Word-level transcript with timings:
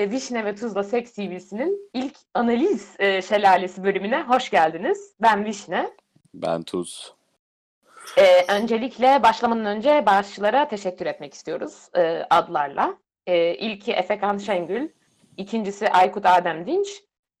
e, 0.00 0.10
Vişne 0.10 0.44
ve 0.44 0.54
Tuzla 0.54 0.84
Seks 0.84 1.12
TV'sinin 1.12 1.90
ilk 1.94 2.16
analiz 2.34 2.94
e, 2.98 3.22
şelalesi 3.22 3.84
bölümüne 3.84 4.22
hoş 4.22 4.50
geldiniz. 4.50 5.14
Ben 5.20 5.44
Vişne. 5.44 5.90
Ben 6.34 6.62
Tuz. 6.62 7.14
E, 8.18 8.54
öncelikle 8.54 9.22
başlamadan 9.22 9.66
önce 9.66 10.06
başçılara 10.06 10.68
teşekkür 10.68 11.06
etmek 11.06 11.34
istiyoruz 11.34 11.88
e, 11.96 12.26
adlarla. 12.30 12.98
E, 13.26 13.54
ilki 13.54 13.92
Efekan 13.92 14.38
Şengül, 14.38 14.88
ikincisi 15.36 15.88
Aykut 15.88 16.26
Adem 16.26 16.66
Dinç, 16.66 16.88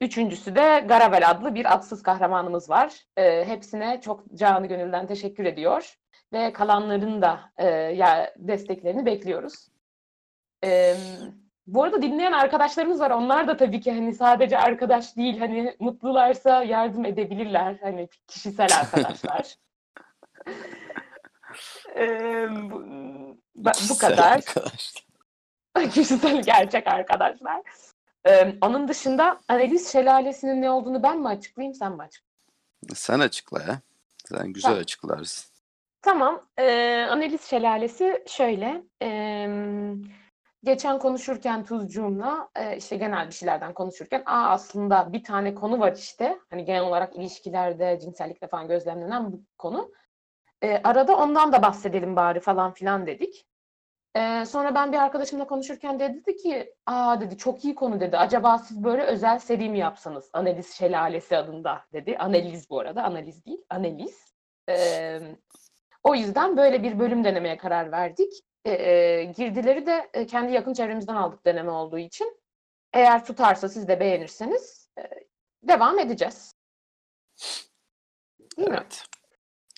üçüncüsü 0.00 0.54
de 0.54 0.84
Garavel 0.88 1.30
adlı 1.30 1.54
bir 1.54 1.72
atsız 1.74 2.02
kahramanımız 2.02 2.70
var. 2.70 3.06
E, 3.16 3.44
hepsine 3.44 4.00
çok 4.00 4.34
canı 4.34 4.66
gönülden 4.66 5.06
teşekkür 5.06 5.44
ediyor 5.44 5.96
ve 6.32 6.52
kalanların 6.52 7.22
da 7.22 7.40
e, 7.58 7.66
ya 7.70 8.34
desteklerini 8.38 9.06
bekliyoruz. 9.06 9.68
E, 10.64 10.96
bu 11.74 11.82
arada 11.84 12.02
dinleyen 12.02 12.32
arkadaşlarımız 12.32 13.00
var. 13.00 13.10
Onlar 13.10 13.48
da 13.48 13.56
tabii 13.56 13.80
ki 13.80 13.92
hani 13.92 14.14
sadece 14.14 14.58
arkadaş 14.58 15.16
değil 15.16 15.38
hani 15.38 15.76
mutlularsa 15.80 16.62
yardım 16.62 17.04
edebilirler. 17.04 17.76
Hani 17.82 18.08
kişisel 18.26 18.68
arkadaşlar. 18.80 19.54
Ee, 21.96 22.48
bu, 22.50 22.84
bu 23.90 23.98
kadar. 23.98 24.32
Arkadaşlar. 24.32 25.04
Kişisel 25.92 26.42
gerçek 26.42 26.86
arkadaşlar. 26.86 27.62
Ee, 28.26 28.54
onun 28.60 28.88
dışında 28.88 29.40
analiz 29.48 29.92
şelalesinin 29.92 30.62
ne 30.62 30.70
olduğunu 30.70 31.02
ben 31.02 31.18
mi 31.18 31.28
açıklayayım 31.28 31.74
sen 31.74 31.92
mi 31.92 32.02
açıklayayım? 32.02 32.94
Sen 32.94 33.20
açıkla 33.20 33.62
ya. 33.62 33.80
Sen 34.24 34.52
güzel 34.52 34.68
Tamam. 34.68 34.80
açıklarsın. 34.80 35.50
Tamam. 36.02 36.42
Ee, 36.58 37.06
analiz 37.10 37.42
şelalesi 37.44 38.24
şöyle. 38.26 38.82
ee, 39.02 39.48
geçen 40.64 40.98
konuşurken 40.98 41.64
Tuzcuğum'la 41.64 42.48
e, 42.56 42.76
işte 42.76 42.96
genel 42.96 43.26
bir 43.26 43.32
şeylerden 43.32 43.74
konuşurken 43.74 44.22
aa 44.26 44.50
aslında 44.50 45.12
bir 45.12 45.24
tane 45.24 45.54
konu 45.54 45.80
var 45.80 45.92
işte. 45.92 46.38
Hani 46.50 46.64
genel 46.64 46.82
olarak 46.82 47.16
ilişkilerde 47.16 47.98
cinsellikle 48.00 48.48
falan 48.48 48.68
gözlemlenen 48.68 49.32
bu 49.32 49.42
konu. 49.58 49.92
Ee, 50.62 50.80
arada 50.84 51.16
ondan 51.16 51.52
da 51.52 51.62
bahsedelim 51.62 52.16
bari 52.16 52.40
falan 52.40 52.72
filan 52.72 53.06
dedik. 53.06 53.46
Ee, 54.16 54.44
sonra 54.46 54.74
ben 54.74 54.92
bir 54.92 54.96
arkadaşımla 54.96 55.46
konuşurken 55.46 56.00
de 56.00 56.14
dedi 56.14 56.36
ki 56.36 56.74
aa 56.86 57.20
dedi 57.20 57.38
çok 57.38 57.64
iyi 57.64 57.74
konu 57.74 58.00
dedi. 58.00 58.18
Acaba 58.18 58.58
siz 58.58 58.84
böyle 58.84 59.02
özel 59.02 59.38
seri 59.38 59.68
mi 59.68 59.78
yapsanız? 59.78 60.30
Analiz 60.32 60.74
şelalesi 60.74 61.36
adında 61.36 61.84
dedi. 61.92 62.16
Analiz 62.18 62.70
bu 62.70 62.80
arada. 62.80 63.02
Analiz 63.02 63.46
değil. 63.46 63.64
Analiz. 63.70 64.34
Ee, 64.68 65.20
o 66.04 66.14
yüzden 66.14 66.56
böyle 66.56 66.82
bir 66.82 66.98
bölüm 66.98 67.24
denemeye 67.24 67.56
karar 67.56 67.92
verdik. 67.92 68.32
E, 68.66 69.24
girdileri 69.36 69.86
de 69.86 70.10
e, 70.14 70.26
kendi 70.26 70.52
yakın 70.52 70.72
çevremizden 70.72 71.16
aldık 71.16 71.46
deneme 71.46 71.70
olduğu 71.70 71.98
için. 71.98 72.40
Eğer 72.92 73.24
tutarsa 73.24 73.68
siz 73.68 73.88
de 73.88 74.00
beğenirseniz 74.00 74.88
e, 74.98 75.02
devam 75.62 75.98
edeceğiz. 75.98 76.52
Değil 78.56 78.68
mi? 78.70 78.76
Evet. 78.76 79.04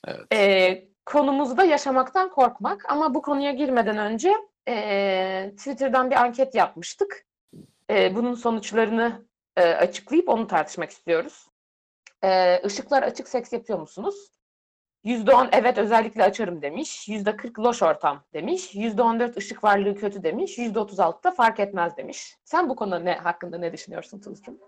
Evet. 0.06 0.26
Ee, 0.32 0.88
konumuz 1.06 1.56
da 1.56 1.64
yaşamaktan 1.64 2.30
korkmak. 2.30 2.90
Ama 2.90 3.14
bu 3.14 3.22
konuya 3.22 3.52
girmeden 3.52 3.98
önce 3.98 4.34
e, 4.68 5.52
Twitter'dan 5.56 6.10
bir 6.10 6.16
anket 6.16 6.54
yapmıştık. 6.54 7.26
E, 7.90 8.14
bunun 8.14 8.34
sonuçlarını 8.34 9.26
e, 9.56 9.62
açıklayıp 9.62 10.28
onu 10.28 10.46
tartışmak 10.46 10.90
istiyoruz. 10.90 11.48
E, 12.24 12.60
ışıklar 12.64 13.02
açık 13.02 13.28
seks 13.28 13.52
yapıyor 13.52 13.78
musunuz? 13.78 14.30
%10 15.04 15.48
evet 15.52 15.78
özellikle 15.78 16.24
açarım 16.24 16.62
demiş. 16.62 17.08
%40 17.08 17.58
loş 17.58 17.82
ortam 17.82 18.20
demiş. 18.32 18.74
%14 18.74 19.36
ışık 19.36 19.64
varlığı 19.64 19.94
kötü 19.94 20.22
demiş. 20.22 20.58
%36 20.58 21.24
da 21.24 21.30
fark 21.30 21.60
etmez 21.60 21.96
demiş. 21.96 22.36
Sen 22.44 22.68
bu 22.68 22.76
konuda 22.76 22.98
ne 22.98 23.14
hakkında 23.14 23.58
ne 23.58 23.72
düşünüyorsun 23.72 24.20
Tuzcuğum? 24.20 24.58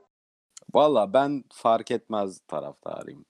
Valla 0.74 1.12
ben 1.12 1.44
fark 1.52 1.90
etmez 1.90 2.40
taraftarıyım. 2.48 3.24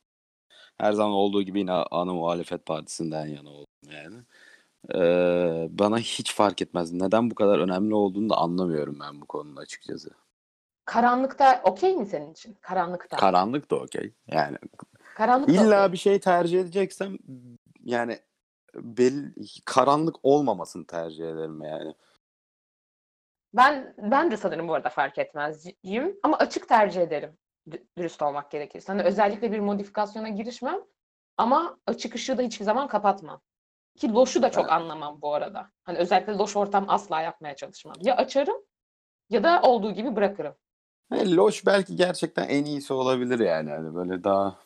Her 0.79 0.93
zaman 0.93 1.13
olduğu 1.13 1.43
gibi 1.43 1.59
yine 1.59 1.73
ana 1.73 2.15
muhalefet 2.15 2.67
partisinden 2.67 3.27
yana 3.27 3.51
oldum 3.51 3.67
yani. 3.93 4.17
Ee, 4.95 5.69
bana 5.71 5.99
hiç 5.99 6.35
fark 6.35 6.63
etmez. 6.63 6.93
Neden 6.93 7.31
bu 7.31 7.35
kadar 7.35 7.59
önemli 7.59 7.95
olduğunu 7.95 8.31
da 8.31 8.37
anlamıyorum 8.37 8.99
ben 9.01 9.21
bu 9.21 9.27
konunun 9.27 9.57
açıkçası. 9.57 10.11
Karanlıkta 10.85 11.61
okey 11.65 11.97
mi 11.97 12.07
senin 12.07 12.33
için? 12.33 12.57
Karanlıkta. 12.61 13.17
Karanlık 13.17 13.71
da 13.71 13.77
okey. 13.77 14.13
Yani 14.27 14.59
Karanlık 15.15 15.49
illa 15.49 15.93
bir 15.93 15.97
şey 15.97 16.21
tercih 16.21 16.61
edeceksem 16.61 17.17
yani 17.85 18.19
bel 18.75 19.35
karanlık 19.65 20.17
olmamasını 20.23 20.87
tercih 20.87 21.25
ederim 21.25 21.63
yani. 21.63 21.95
Ben 23.55 23.95
ben 23.99 24.31
de 24.31 24.37
sanırım 24.37 24.69
bu 24.69 24.75
arada 24.75 24.89
fark 24.89 25.19
etmezciyim 25.19 26.17
ama 26.23 26.37
açık 26.37 26.69
tercih 26.69 27.01
ederim 27.01 27.39
dü- 27.69 27.83
dürüst 27.99 28.23
olmak 28.23 28.51
gerekirse. 28.51 28.93
Hani 28.93 29.03
özellikle 29.03 29.53
bir 29.53 29.59
modifikasyona 29.59 30.29
girişmem 30.29 30.81
ama 31.37 31.79
açık 31.87 32.15
ışığı 32.15 32.39
da 32.39 32.43
hiçbir 32.43 32.65
zaman 32.65 32.89
kapatmam. 32.89 33.41
Ki 33.97 34.13
loşu 34.13 34.43
da 34.43 34.51
çok 34.51 34.65
Evet. 34.65 34.73
anlamam 34.73 35.23
bu 35.23 35.35
arada. 35.35 35.71
Hani 35.85 35.99
özellikle 35.99 36.33
loş 36.33 36.57
ortam 36.57 36.85
asla 36.89 37.21
yapmaya 37.21 37.57
çalışmam. 37.57 37.97
Ya 38.01 38.17
açarım 38.17 38.57
ya 39.31 39.43
da 39.45 39.63
olduğu 39.63 39.93
gibi 39.93 40.17
bırakırım. 40.17 40.55
Hani 41.09 41.37
loş 41.37 41.67
belki 41.67 41.97
gerçekten 41.97 42.49
en 42.49 42.65
iyisi 42.65 42.93
olabilir 42.93 43.39
yani. 43.39 43.71
Hani 43.71 43.95
böyle 43.95 44.25
daha 44.25 44.59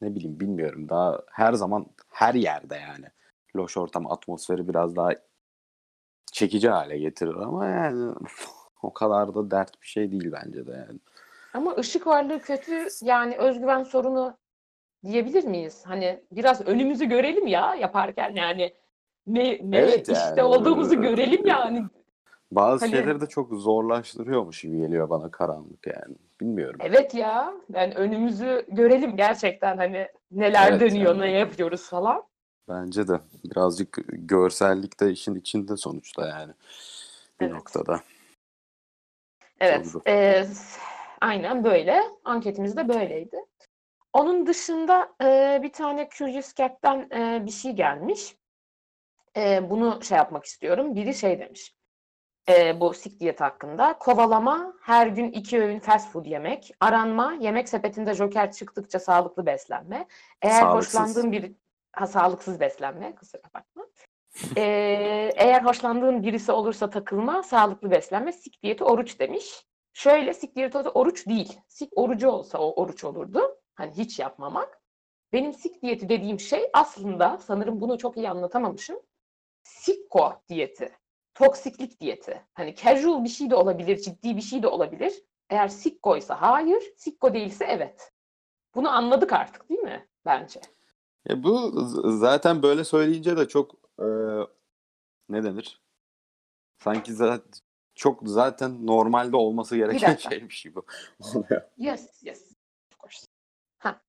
ne 0.00 0.14
bileyim 0.14 0.40
bilmiyorum. 0.40 0.88
Daha 0.88 1.22
her 1.32 1.52
zaman 1.52 1.86
her 2.08 2.34
yerde 2.34 2.74
yani. 2.76 3.06
Loş 3.56 3.76
ortam 3.76 4.12
atmosferi 4.12 4.68
biraz 4.68 4.96
daha 4.96 5.10
çekici 6.32 6.68
hale 6.68 6.98
getirir 6.98 7.34
ama 7.36 7.66
yani 7.66 8.14
o 8.82 8.92
kadar 8.92 9.34
da 9.34 9.50
dert 9.50 9.82
bir 9.82 9.86
şey 9.86 10.10
değil 10.10 10.32
bence 10.32 10.66
de 10.66 10.70
yani. 10.72 10.98
Ama 11.54 11.76
ışık 11.76 12.06
varlığı 12.06 12.40
kötü 12.40 12.88
yani 13.02 13.36
özgüven 13.36 13.82
sorunu 13.82 14.36
diyebilir 15.04 15.44
miyiz? 15.44 15.82
Hani 15.86 16.24
biraz 16.32 16.60
önümüzü 16.68 17.04
görelim 17.04 17.46
ya 17.46 17.74
yaparken 17.74 18.34
yani 18.34 18.74
ne 19.26 19.58
ne 19.62 19.78
Evet 19.78 20.08
işte 20.08 20.12
yani. 20.26 20.42
olduğumuzu 20.42 21.02
görelim 21.02 21.46
yani. 21.46 21.84
Bazı 22.52 22.84
Hani- 22.84 22.94
şeyleri 22.96 23.20
de 23.20 23.26
çok 23.26 23.52
zorlaştırıyormuş 23.54 24.60
gibi 24.62 24.78
geliyor 24.78 25.10
bana 25.10 25.30
karanlık 25.30 25.86
yani. 25.86 26.16
Bilmiyorum. 26.40 26.80
Evet 26.82 27.14
ya. 27.14 27.54
Yani 27.72 27.94
önümüzü 27.94 28.66
görelim 28.68 29.16
gerçekten 29.16 29.76
hani 29.76 30.08
neler 30.30 30.70
Evet, 30.70 30.80
dönüyor, 30.80 31.16
yani. 31.16 31.20
ne 31.20 31.30
yapıyoruz 31.30 31.88
falan. 31.88 32.22
Bence 32.68 33.08
de 33.08 33.20
birazcık 33.44 33.98
görsellik 34.08 35.00
de 35.00 35.10
işin 35.12 35.34
içinde 35.34 35.76
sonuçta 35.76 36.26
yani. 36.28 36.52
Bir 37.40 37.46
Evet. 37.46 37.54
noktada. 37.54 38.00
Evet. 39.60 39.86
E, 40.06 40.46
aynen 41.20 41.64
böyle. 41.64 42.02
Anketimiz 42.24 42.76
de 42.76 42.88
böyleydi. 42.88 43.36
Onun 44.12 44.46
dışında 44.46 45.14
e, 45.22 45.60
bir 45.62 45.72
tane 45.72 46.08
Curious 46.18 46.54
Cat'ten 46.54 47.08
e, 47.10 47.46
bir 47.46 47.50
şey 47.50 47.72
gelmiş. 47.72 48.36
E, 49.36 49.70
bunu 49.70 50.02
şey 50.02 50.18
yapmak 50.18 50.44
istiyorum. 50.44 50.94
Biri 50.94 51.14
şey 51.14 51.40
demiş. 51.40 51.75
E, 52.48 52.80
bu 52.80 52.94
sik 52.94 53.20
diyet 53.20 53.40
hakkında. 53.40 53.98
Kovalama, 53.98 54.74
her 54.82 55.06
gün 55.06 55.30
iki 55.30 55.62
öğün 55.62 55.80
fast 55.80 56.12
food 56.12 56.26
yemek. 56.26 56.74
Aranma, 56.80 57.32
yemek 57.40 57.68
sepetinde 57.68 58.14
joker 58.14 58.52
çıktıkça 58.52 58.98
sağlıklı 58.98 59.46
beslenme. 59.46 60.06
Eğer 60.42 60.60
Sağlıksız. 60.60 60.94
hoşlandığın 60.94 61.32
bir 61.32 61.52
ha, 61.92 62.06
sağlıksız 62.06 62.60
beslenme, 62.60 63.14
kusura 63.14 63.42
bakma. 63.54 63.86
E, 64.56 64.62
eğer 65.36 65.62
hoşlandığın 65.62 66.22
birisi 66.22 66.52
olursa 66.52 66.90
takılma, 66.90 67.42
sağlıklı 67.42 67.90
beslenme, 67.90 68.32
sik 68.32 68.62
diyeti 68.62 68.84
oruç 68.84 69.20
demiş. 69.20 69.66
Şöyle 69.92 70.34
sik 70.34 70.56
diyeti 70.56 70.78
oruç 70.78 71.26
değil. 71.26 71.60
Sik 71.68 71.98
orucu 71.98 72.28
olsa 72.28 72.58
o 72.58 72.82
oruç 72.82 73.04
olurdu. 73.04 73.58
Hani 73.74 73.92
hiç 73.92 74.18
yapmamak. 74.18 74.80
Benim 75.32 75.52
sik 75.52 75.82
diyeti 75.82 76.08
dediğim 76.08 76.40
şey 76.40 76.70
aslında 76.72 77.38
sanırım 77.38 77.80
bunu 77.80 77.98
çok 77.98 78.16
iyi 78.16 78.30
anlatamamışım. 78.30 78.96
Sikko 79.62 80.42
diyeti. 80.48 80.92
Toksiklik 81.36 82.00
diyeti. 82.00 82.42
Hani 82.54 82.74
casual 82.74 83.24
bir 83.24 83.28
şey 83.28 83.50
de 83.50 83.54
olabilir, 83.54 83.96
ciddi 83.96 84.36
bir 84.36 84.42
şey 84.42 84.62
de 84.62 84.68
olabilir. 84.68 85.12
Eğer 85.50 85.68
sikkoysa 85.68 86.42
hayır, 86.42 86.82
sikko 86.96 87.34
değilse 87.34 87.64
evet. 87.64 88.12
Bunu 88.74 88.90
anladık 88.90 89.32
artık 89.32 89.68
değil 89.68 89.80
mi? 89.80 90.08
Bence. 90.24 90.60
E 91.30 91.42
bu 91.42 91.72
zaten 92.18 92.62
böyle 92.62 92.84
söyleyince 92.84 93.36
de 93.36 93.48
çok 93.48 93.74
e, 93.98 94.06
ne 95.28 95.44
denir? 95.44 95.80
Sanki 96.78 97.14
zaten 97.14 97.52
çok 97.94 98.20
zaten 98.28 98.86
normalde 98.86 99.36
olması 99.36 99.76
gereken 99.76 100.12
dakika. 100.12 100.30
şeymiş 100.30 100.62
gibi 100.62 100.78
oluyor. 101.34 101.62
Yes, 101.76 102.22
yes. 102.22 102.52
Of 102.92 103.00
course. 103.00 103.26
Ha. 103.78 104.00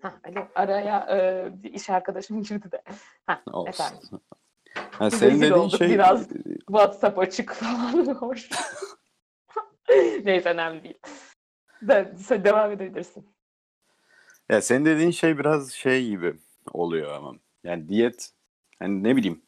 Ha, 0.00 0.20
alo, 0.24 0.48
araya 0.54 1.06
e, 1.10 1.48
bir 1.62 1.74
iş 1.74 1.90
arkadaşım 1.90 2.42
girdi 2.42 2.72
de. 2.72 2.82
Ha, 3.26 3.42
Olsun. 3.52 3.68
efendim. 3.68 4.20
Ha, 4.74 5.10
senin 5.10 5.34
dediğin 5.36 5.52
olduk 5.52 5.78
şey 5.78 5.88
biraz. 5.88 6.28
WhatsApp 6.66 7.18
açık 7.18 7.52
falan 7.52 8.14
hoş. 8.14 8.50
Neyse 10.24 10.48
önemli 10.48 10.84
değil. 10.84 10.98
De, 11.82 12.14
sen 12.18 12.44
devam 12.44 12.72
edebilirsin. 12.72 13.26
ya 14.48 14.62
senin 14.62 14.84
dediğin 14.84 15.10
şey 15.10 15.38
biraz 15.38 15.72
şey 15.72 16.08
gibi 16.08 16.34
oluyor 16.72 17.12
ama. 17.12 17.34
Yani 17.64 17.88
diyet 17.88 18.30
hani 18.78 19.02
ne 19.02 19.16
bileyim 19.16 19.42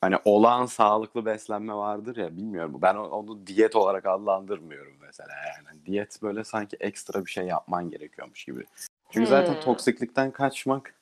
hani 0.00 0.16
olağan 0.24 0.66
sağlıklı 0.66 1.26
beslenme 1.26 1.74
vardır 1.74 2.16
ya 2.16 2.36
bilmiyorum. 2.36 2.78
Ben 2.82 2.94
onu 2.94 3.46
diyet 3.46 3.76
olarak 3.76 4.06
adlandırmıyorum 4.06 4.96
mesela 5.00 5.34
yani. 5.46 5.86
Diyet 5.86 6.22
böyle 6.22 6.44
sanki 6.44 6.76
ekstra 6.80 7.26
bir 7.26 7.30
şey 7.30 7.46
yapman 7.46 7.90
gerekiyormuş 7.90 8.44
gibi. 8.44 8.64
Çünkü 9.10 9.26
zaten 9.26 9.54
Hmm. 9.54 9.60
toksiklikten 9.60 10.30
kaçmak 10.30 10.94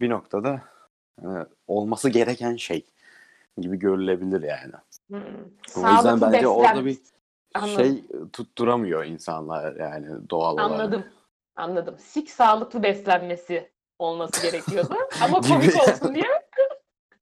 bir 0.00 0.10
noktada 0.10 0.62
olması 1.66 2.08
gereken 2.08 2.56
şey 2.56 2.86
gibi 3.58 3.78
görülebilir 3.78 4.42
yani. 4.42 4.72
Hmm. 5.08 5.84
O 5.84 5.90
yüzden 5.90 6.20
bence 6.20 6.48
orada 6.48 6.68
beslen- 6.68 6.86
bir 6.86 6.98
Anladım. 7.54 7.76
şey 7.76 8.04
tutturamıyor 8.32 9.04
insanlar 9.04 9.76
yani 9.76 10.30
doğal 10.30 10.54
olarak. 10.54 10.70
Anladım. 10.70 11.04
Anladım. 11.56 11.96
Sik 11.98 12.30
sağlıklı 12.30 12.82
beslenmesi 12.82 13.70
olması 13.98 14.42
gerekiyordu. 14.42 14.94
Ama 15.22 15.40
komik 15.40 15.88
olsun 15.88 16.14
diye. 16.14 16.42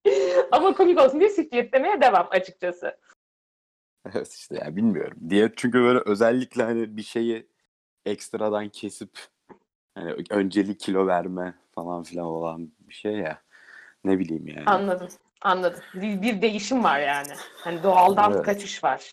Ama 0.52 0.74
komik 0.74 1.00
olsun 1.00 1.20
diye 1.20 1.30
sik 1.30 1.52
diyetlemeye 1.52 2.00
devam 2.00 2.28
açıkçası. 2.30 2.96
Evet 4.12 4.32
işte 4.32 4.58
yani 4.64 4.76
bilmiyorum. 4.76 5.18
Diyet 5.30 5.56
çünkü 5.56 5.78
böyle 5.80 6.00
özellikle 6.06 6.62
hani 6.62 6.96
bir 6.96 7.02
şeyi 7.02 7.46
ekstradan 8.06 8.68
kesip 8.68 9.10
hani 9.94 10.14
öncelik 10.30 10.80
kilo 10.80 11.06
verme 11.06 11.54
falan 11.74 12.02
filan 12.02 12.26
olan 12.26 12.72
bir 12.80 12.94
şey 12.94 13.12
ya. 13.12 13.42
Ne 14.04 14.18
bileyim 14.18 14.48
yani. 14.48 14.64
Anladım. 14.66 15.08
Anladım. 15.42 15.80
Bir, 15.94 16.22
bir 16.22 16.42
değişim 16.42 16.84
var 16.84 16.98
yani. 17.00 17.32
Hani 17.56 17.82
doğaldan 17.82 18.32
Evet. 18.32 18.42
kaçış 18.44 18.84
var. 18.84 19.12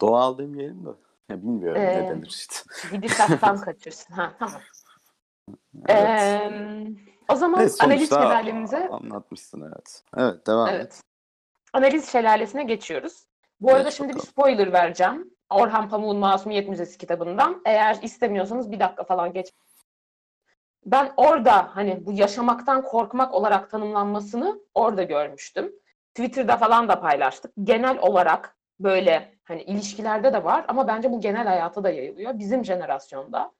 Doğal 0.00 0.38
demeyelim 0.38 0.86
de. 0.86 0.90
Ya 1.28 1.42
bilmiyorum 1.42 1.82
Ee, 1.82 1.86
ne 2.02 2.08
denir 2.08 2.26
işte. 2.26 2.54
Gidişattan 2.92 3.60
kaçırsın. 3.60 4.14
Ha 4.14 4.32
tamam. 4.38 4.60
Evet. 5.88 6.20
Ee, 6.20 6.86
o 7.28 7.34
zaman 7.36 7.60
Evet, 7.60 7.76
analiz 7.80 8.08
şelalemize 8.08 8.88
anlatmışsın 8.88 9.60
evet. 9.72 10.02
Evet 10.16 10.46
devam 10.46 10.68
et. 10.68 10.74
Evet. 10.74 11.00
Analiz 11.72 12.08
şelalesine 12.12 12.64
geçiyoruz. 12.64 13.26
Bu 13.60 13.70
arada 13.70 13.82
Geç 13.82 13.94
şimdi 13.94 14.08
bir 14.08 14.14
bakalım. 14.14 14.30
spoiler 14.30 14.72
vereceğim. 14.72 15.30
Orhan 15.50 15.88
Pamuk'un 15.88 16.16
Masumiyet 16.16 16.68
Müzesi 16.68 16.98
kitabından. 16.98 17.62
Eğer 17.64 17.98
istemiyorsanız 18.02 18.70
bir 18.70 18.80
dakika 18.80 19.04
falan 19.04 19.32
geç. 19.32 19.46
Ben 20.86 21.12
orada 21.16 21.76
hani 21.76 22.06
bu 22.06 22.12
yaşamaktan 22.12 22.82
korkmak 22.82 23.34
olarak 23.34 23.70
tanımlanmasını 23.70 24.60
orada 24.74 25.02
görmüştüm. 25.02 25.72
Twitter'da 26.14 26.56
falan 26.56 26.88
da 26.88 27.00
paylaştık. 27.00 27.52
Genel 27.62 27.98
olarak 27.98 28.56
böyle 28.80 29.34
hani 29.44 29.62
ilişkilerde 29.62 30.32
de 30.32 30.44
var 30.44 30.64
ama 30.68 30.88
bence 30.88 31.12
bu 31.12 31.20
genel 31.20 31.46
hayata 31.46 31.84
da 31.84 31.90
yayılıyor. 31.90 32.38
Bizim 32.38 32.64
jenerasyonda 32.64 33.52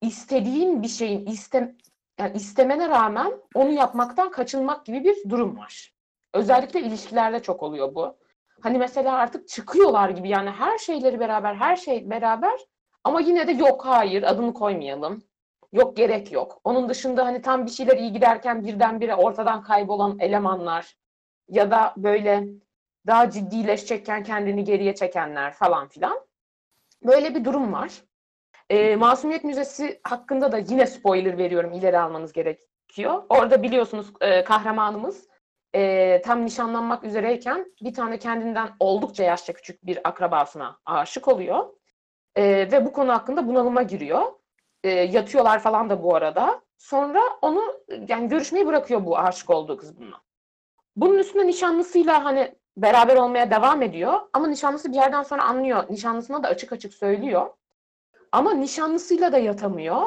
istediğin 0.00 0.82
bir 0.82 0.88
şeyin 0.88 1.26
iste, 1.26 1.74
yani 2.18 2.36
istemene 2.36 2.88
rağmen 2.88 3.32
onu 3.54 3.70
yapmaktan 3.72 4.30
kaçınmak 4.30 4.86
gibi 4.86 5.04
bir 5.04 5.30
durum 5.30 5.58
var. 5.58 5.94
Özellikle 6.34 6.80
ilişkilerde 6.80 7.42
çok 7.42 7.62
oluyor 7.62 7.94
bu. 7.94 8.16
Hani 8.60 8.78
mesela 8.78 9.16
artık 9.16 9.48
çıkıyorlar 9.48 10.08
gibi 10.10 10.28
yani 10.28 10.50
her 10.50 10.78
şeyleri 10.78 11.20
beraber, 11.20 11.54
her 11.54 11.76
şey 11.76 12.10
beraber 12.10 12.60
ama 13.04 13.20
yine 13.20 13.46
de 13.46 13.52
yok 13.52 13.86
hayır 13.86 14.22
adını 14.22 14.54
koymayalım. 14.54 15.22
Yok 15.72 15.96
gerek 15.96 16.32
yok. 16.32 16.60
Onun 16.64 16.88
dışında 16.88 17.26
hani 17.26 17.42
tam 17.42 17.66
bir 17.66 17.70
şeyler 17.70 17.96
iyi 17.96 18.12
giderken 18.12 18.64
birdenbire 18.64 19.14
ortadan 19.14 19.62
kaybolan 19.62 20.18
elemanlar 20.18 20.96
ya 21.48 21.70
da 21.70 21.94
böyle 21.96 22.44
daha 23.06 23.30
ciddileşecekken 23.30 24.22
kendini 24.22 24.64
geriye 24.64 24.94
çekenler 24.94 25.52
falan 25.52 25.88
filan. 25.88 26.20
Böyle 27.04 27.34
bir 27.34 27.44
durum 27.44 27.72
var. 27.72 28.02
Ee, 28.70 28.96
Masumiyet 28.96 29.44
Müzesi 29.44 30.00
hakkında 30.04 30.52
da 30.52 30.58
yine 30.58 30.86
spoiler 30.86 31.38
veriyorum 31.38 31.72
ileri 31.72 31.98
almanız 31.98 32.32
gerekiyor. 32.32 33.22
Orada 33.28 33.62
biliyorsunuz 33.62 34.12
e, 34.20 34.44
kahramanımız 34.44 35.28
e, 35.74 36.22
tam 36.22 36.44
nişanlanmak 36.44 37.04
üzereyken 37.04 37.72
bir 37.82 37.94
tane 37.94 38.18
kendinden 38.18 38.68
oldukça 38.80 39.22
yaşça 39.22 39.52
küçük 39.52 39.86
bir 39.86 40.08
akrabasına 40.08 40.78
aşık 40.86 41.28
oluyor. 41.28 41.66
E, 42.36 42.42
ve 42.72 42.84
bu 42.84 42.92
konu 42.92 43.12
hakkında 43.12 43.46
bunalıma 43.46 43.82
giriyor. 43.82 44.22
E, 44.86 44.90
yatıyorlar 44.90 45.58
falan 45.58 45.90
da 45.90 46.02
bu 46.02 46.14
arada. 46.14 46.60
Sonra 46.78 47.20
onu 47.42 47.62
yani 48.08 48.28
görüşmeyi 48.28 48.66
bırakıyor 48.66 49.04
bu 49.04 49.18
aşık 49.18 49.50
olduğu 49.50 49.76
kız 49.76 49.98
bununla. 49.98 50.20
Bunun 50.96 51.18
üstüne 51.18 51.46
nişanlısıyla 51.46 52.24
hani 52.24 52.54
beraber 52.76 53.16
olmaya 53.16 53.50
devam 53.50 53.82
ediyor. 53.82 54.20
Ama 54.32 54.46
nişanlısı 54.46 54.92
bir 54.92 54.96
yerden 54.96 55.22
sonra 55.22 55.42
anlıyor. 55.44 55.84
Nişanlısına 55.90 56.42
da 56.42 56.48
açık 56.48 56.72
açık 56.72 56.94
söylüyor. 56.94 57.46
Ama 58.32 58.54
nişanlısıyla 58.54 59.32
da 59.32 59.38
yatamıyor. 59.38 60.02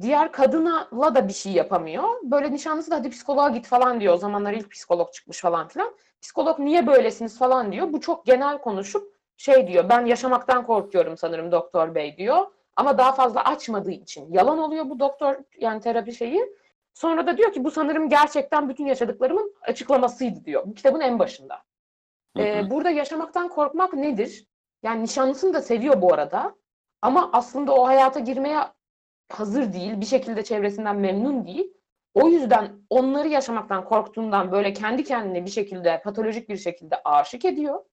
Diğer 0.00 0.32
kadınla 0.32 1.14
da 1.14 1.28
bir 1.28 1.32
şey 1.32 1.52
yapamıyor. 1.52 2.08
Böyle 2.22 2.52
nişanlısı 2.52 2.90
da 2.90 2.96
hadi 2.96 3.10
psikoloğa 3.10 3.48
git 3.48 3.66
falan 3.66 4.00
diyor. 4.00 4.14
O 4.14 4.16
zamanlar 4.16 4.52
ilk 4.52 4.70
psikolog 4.70 5.12
çıkmış 5.12 5.40
falan 5.40 5.68
filan. 5.68 5.94
Psikolog 6.22 6.58
niye 6.58 6.86
böylesiniz 6.86 7.38
falan 7.38 7.72
diyor. 7.72 7.92
Bu 7.92 8.00
çok 8.00 8.26
genel 8.26 8.58
konuşup 8.58 9.16
şey 9.36 9.66
diyor. 9.66 9.88
Ben 9.88 10.06
yaşamaktan 10.06 10.66
korkuyorum 10.66 11.16
sanırım 11.16 11.52
doktor 11.52 11.94
bey 11.94 12.16
diyor. 12.16 12.46
Ama 12.76 12.98
daha 12.98 13.12
fazla 13.12 13.44
açmadığı 13.44 13.90
için 13.90 14.32
yalan 14.32 14.58
oluyor 14.58 14.90
bu 14.90 15.00
doktor 15.00 15.36
yani 15.58 15.80
terapi 15.80 16.14
şeyi. 16.14 16.56
Sonra 16.94 17.26
da 17.26 17.38
diyor 17.38 17.52
ki 17.52 17.64
bu 17.64 17.70
sanırım 17.70 18.08
gerçekten 18.08 18.68
bütün 18.68 18.86
yaşadıklarımın 18.86 19.54
açıklamasıydı 19.62 20.44
diyor. 20.44 20.62
Bu 20.66 20.74
kitabın 20.74 21.00
en 21.00 21.18
başında. 21.18 21.62
Hı 22.36 22.42
hı. 22.42 22.46
Ee, 22.46 22.70
burada 22.70 22.90
yaşamaktan 22.90 23.48
korkmak 23.48 23.92
nedir? 23.94 24.46
Yani 24.82 25.02
nişanlısını 25.02 25.54
da 25.54 25.62
seviyor 25.62 26.02
bu 26.02 26.14
arada. 26.14 26.54
Ama 27.02 27.30
aslında 27.32 27.74
o 27.74 27.86
hayata 27.86 28.20
girmeye 28.20 28.58
hazır 29.32 29.72
değil. 29.72 30.00
Bir 30.00 30.06
şekilde 30.06 30.44
çevresinden 30.44 30.96
memnun 30.96 31.46
değil. 31.46 31.72
O 32.14 32.28
yüzden 32.28 32.72
onları 32.90 33.28
yaşamaktan 33.28 33.84
korktuğundan 33.84 34.52
böyle 34.52 34.72
kendi 34.72 35.04
kendine 35.04 35.44
bir 35.44 35.50
şekilde 35.50 36.02
patolojik 36.02 36.48
bir 36.48 36.56
şekilde 36.56 37.00
aşık 37.04 37.44
ediyor. 37.44 37.84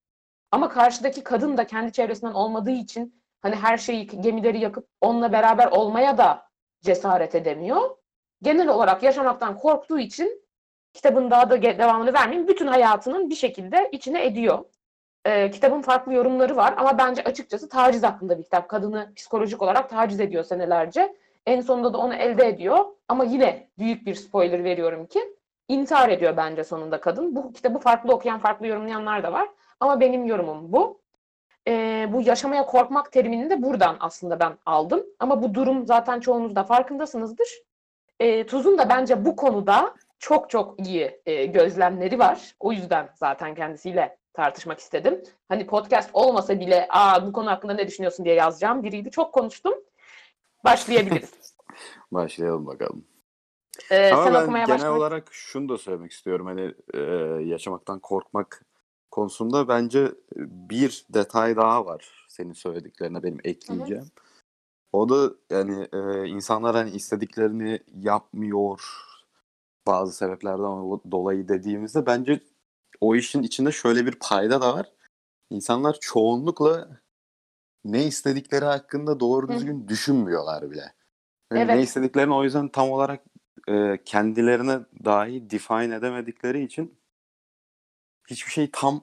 Ama 0.52 0.70
karşıdaki 0.70 1.24
kadın 1.24 1.58
da 1.58 1.68
kendi 1.68 1.92
çevresinden 1.92 2.34
olmadığı 2.34 2.72
için 2.72 3.19
hani 3.42 3.56
her 3.56 3.78
şeyi 3.78 4.08
gemileri 4.08 4.60
yakıp 4.60 4.88
onunla 5.02 5.32
beraber 5.32 5.68
olmaya 5.68 6.18
da 6.18 6.50
cesaret 6.82 7.36
edemiyor. 7.36 7.82
Genel 8.42 8.68
olarak 8.68 9.04
yaşamaktan 9.04 9.58
korktuğu 9.58 10.00
için 10.00 10.42
kitabın 10.94 11.32
daha 11.32 11.50
da 11.50 11.62
devamını 11.62 12.14
vermeyeyim. 12.14 12.48
Bütün 12.48 12.68
hayatının 12.68 13.30
bir 13.30 13.36
şekilde 13.36 13.90
içine 13.92 14.26
ediyor. 14.26 14.66
Ee, 15.26 15.52
kitabın 15.52 15.82
farklı 15.82 16.14
yorumları 16.14 16.56
var 16.56 16.74
ama 16.78 16.98
bence 16.98 17.24
açıkçası 17.24 17.70
taciz 17.70 18.04
hakkında 18.04 18.38
bir 18.38 18.44
kitap. 18.44 18.70
Kadını 18.70 19.14
psikolojik 19.16 19.62
olarak 19.62 19.90
taciz 19.90 20.20
ediyor 20.20 20.44
senelerce. 20.44 21.16
En 21.46 21.62
sonunda 21.62 21.94
da 21.94 21.98
onu 21.98 22.14
elde 22.14 22.48
ediyor. 22.48 22.86
Ama 23.08 23.24
yine 23.24 23.70
büyük 23.80 24.06
bir 24.06 24.16
spoiler 24.16 24.64
veriyorum 24.64 25.06
ki 25.06 25.20
intihar 25.68 26.10
ediyor 26.10 26.38
bence 26.38 26.64
sonunda 26.64 27.02
kadın. 27.02 27.36
Bu 27.36 27.54
kitabı 27.54 27.80
farklı 27.80 28.14
okuyan, 28.14 28.40
farklı 28.40 28.68
yorumlayanlar 28.68 29.24
da 29.24 29.34
var. 29.34 29.50
Ama 29.80 30.00
benim 30.00 30.26
yorumum 30.26 30.72
bu. 30.72 31.02
Ee, 31.68 32.10
bu 32.14 32.22
yaşamaya 32.22 32.66
korkmak 32.66 33.12
terimini 33.12 33.50
de 33.50 33.64
buradan 33.64 33.98
aslında 34.00 34.40
ben 34.40 34.58
aldım. 34.66 35.06
Ama 35.20 35.44
bu 35.44 35.54
durum 35.54 35.86
zaten 35.86 36.20
çoğunuz 36.20 36.56
da 36.56 36.64
farkındasınızdır. 36.64 37.48
Ee, 38.20 38.46
Tuz'un 38.46 38.78
da 38.78 38.90
bence 38.90 39.26
bu 39.26 39.36
konuda 39.36 39.96
çok 40.20 40.50
çok 40.50 40.88
iyi 40.88 41.22
e, 41.26 41.46
gözlemleri 41.46 42.20
var. 42.20 42.56
O 42.60 42.72
yüzden 42.72 43.10
zaten 43.16 43.56
kendisiyle 43.56 44.18
tartışmak 44.34 44.80
istedim. 44.80 45.24
Hani 45.50 45.66
podcast 45.66 46.10
olmasa 46.14 46.60
bile 46.60 46.88
Aa, 46.90 47.28
bu 47.28 47.34
konu 47.34 47.50
hakkında 47.50 47.74
ne 47.74 47.88
düşünüyorsun 47.88 48.26
diye 48.26 48.36
yazacağım 48.36 48.84
biriydi. 48.84 49.12
Çok 49.12 49.34
konuştum. 49.34 49.74
Başlayabiliriz. 50.64 51.56
Başlayalım 52.12 52.68
bakalım. 52.68 53.06
Ee, 53.92 54.12
Ama 54.12 54.24
sen 54.24 54.34
ben 54.34 54.44
okumaya 54.44 54.66
genel 54.66 54.78
başlamak 54.78 55.00
olarak 55.00 55.28
şunu 55.32 55.70
da 55.70 55.78
söylemek 55.78 56.12
istiyorum. 56.12 56.46
Hani 56.46 56.74
e, 56.94 57.00
yaşamaktan 57.44 58.00
korkmak 58.00 58.66
konusunda 59.12 59.68
bence 59.68 60.12
bir 60.36 61.06
detay 61.10 61.56
daha 61.56 61.86
var 61.86 62.26
senin 62.30 62.54
söylediklerine 62.54 63.24
benim 63.24 63.40
ekleyeceğim. 63.44 64.12
O 64.94 65.10
da 65.10 65.34
yani 65.50 65.88
e, 65.94 66.28
insanlar 66.28 66.76
hani 66.76 66.90
istediklerini 66.90 67.80
yapmıyor 67.96 68.82
bazı 69.88 70.14
sebeplerden 70.14 71.02
dolayı 71.12 71.48
dediğimizde 71.48 72.06
bence 72.06 72.40
o 73.02 73.16
işin 73.16 73.44
içinde 73.44 73.72
şöyle 73.72 74.06
bir 74.06 74.16
payda 74.20 74.62
da 74.62 74.74
var. 74.74 74.92
İnsanlar 75.50 75.98
çoğunlukla 76.02 76.90
ne 77.86 78.06
istedikleri 78.06 78.66
hakkında 78.66 79.20
doğru 79.20 79.48
Hı. 79.48 79.54
düzgün 79.54 79.88
düşünmüyorlar 79.88 80.72
bile. 80.72 80.94
Yani 81.52 81.62
Evet. 81.62 81.76
Ne 81.76 81.82
istediklerini 81.82 82.34
o 82.34 82.44
yüzden 82.44 82.68
tam 82.70 82.92
olarak 82.92 83.24
e, 83.68 84.04
kendilerine 84.06 84.80
dahi 85.06 85.50
define 85.50 85.96
edemedikleri 85.96 86.64
için 86.64 86.99
hiçbir 88.30 88.52
şey 88.52 88.70
tam 88.72 89.02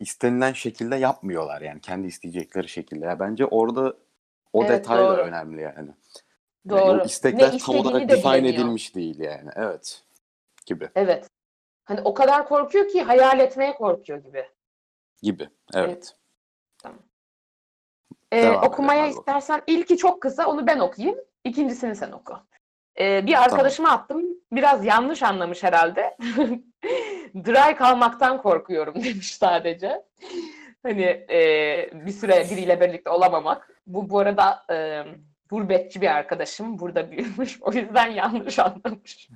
istenilen 0.00 0.52
şekilde 0.52 0.96
yapmıyorlar 0.96 1.60
yani 1.60 1.80
kendi 1.80 2.06
isteyecekleri 2.06 2.68
şekilde. 2.68 3.04
Ya 3.06 3.20
bence 3.20 3.46
orada 3.46 3.96
o 4.52 4.64
Evet, 4.64 4.70
detay 4.70 4.98
doğru. 4.98 5.16
da 5.16 5.22
önemli 5.24 5.60
yani. 5.62 5.90
doğru. 6.68 6.78
Yani 6.80 7.02
o 7.02 7.04
istekler 7.04 7.52
ne 7.52 7.58
tam 7.58 7.76
olarak 7.76 8.02
de 8.02 8.08
define 8.08 8.48
edilmiş 8.48 8.94
değil 8.94 9.18
yani. 9.18 9.50
Evet. 9.56 10.02
Gibi. 10.66 10.90
Evet. 10.94 11.30
Hani 11.84 12.00
o 12.00 12.14
kadar 12.14 12.48
korkuyor 12.48 12.88
ki 12.88 13.02
hayal 13.02 13.40
etmeye 13.40 13.74
korkuyor 13.74 14.18
gibi. 14.18 14.48
Gibi. 15.22 15.48
Evet. 15.74 16.16
Ee, 18.32 18.42
Devam 18.42 18.54
edelim, 18.54 18.68
okumaya 18.68 19.02
bakalım. 19.02 19.18
istersen 19.18 19.62
ilki 19.66 19.96
çok 19.96 20.22
kısa 20.22 20.46
onu 20.46 20.66
ben 20.66 20.78
okuyayım. 20.78 21.18
İkincisini 21.44 21.96
sen 21.96 22.12
oku. 22.12 22.34
Ee, 23.00 23.26
bir 23.26 23.42
arkadaşıma 23.42 23.90
attım. 23.90 24.22
Biraz 24.52 24.84
yanlış 24.84 25.22
anlamış 25.22 25.62
herhalde. 25.62 26.16
Dry 27.34 27.76
kalmaktan 27.76 28.42
korkuyorum 28.42 28.94
demiş 29.04 29.34
sadece. 29.34 30.02
Hani 30.82 31.02
e, 31.30 31.38
bir 31.92 32.12
süre 32.12 32.46
biriyle 32.50 32.80
birlikte 32.80 33.10
olamamak. 33.10 33.70
Bu 33.86 34.10
bu 34.10 34.18
arada 34.18 34.64
e, 34.70 35.04
gurbetçi 35.50 36.00
bir 36.00 36.16
arkadaşım. 36.16 36.78
Burada 36.78 37.10
büyümüş. 37.10 37.58
O 37.62 37.72
yüzden 37.72 38.06
yanlış 38.06 38.58
anlamış. 38.58 39.28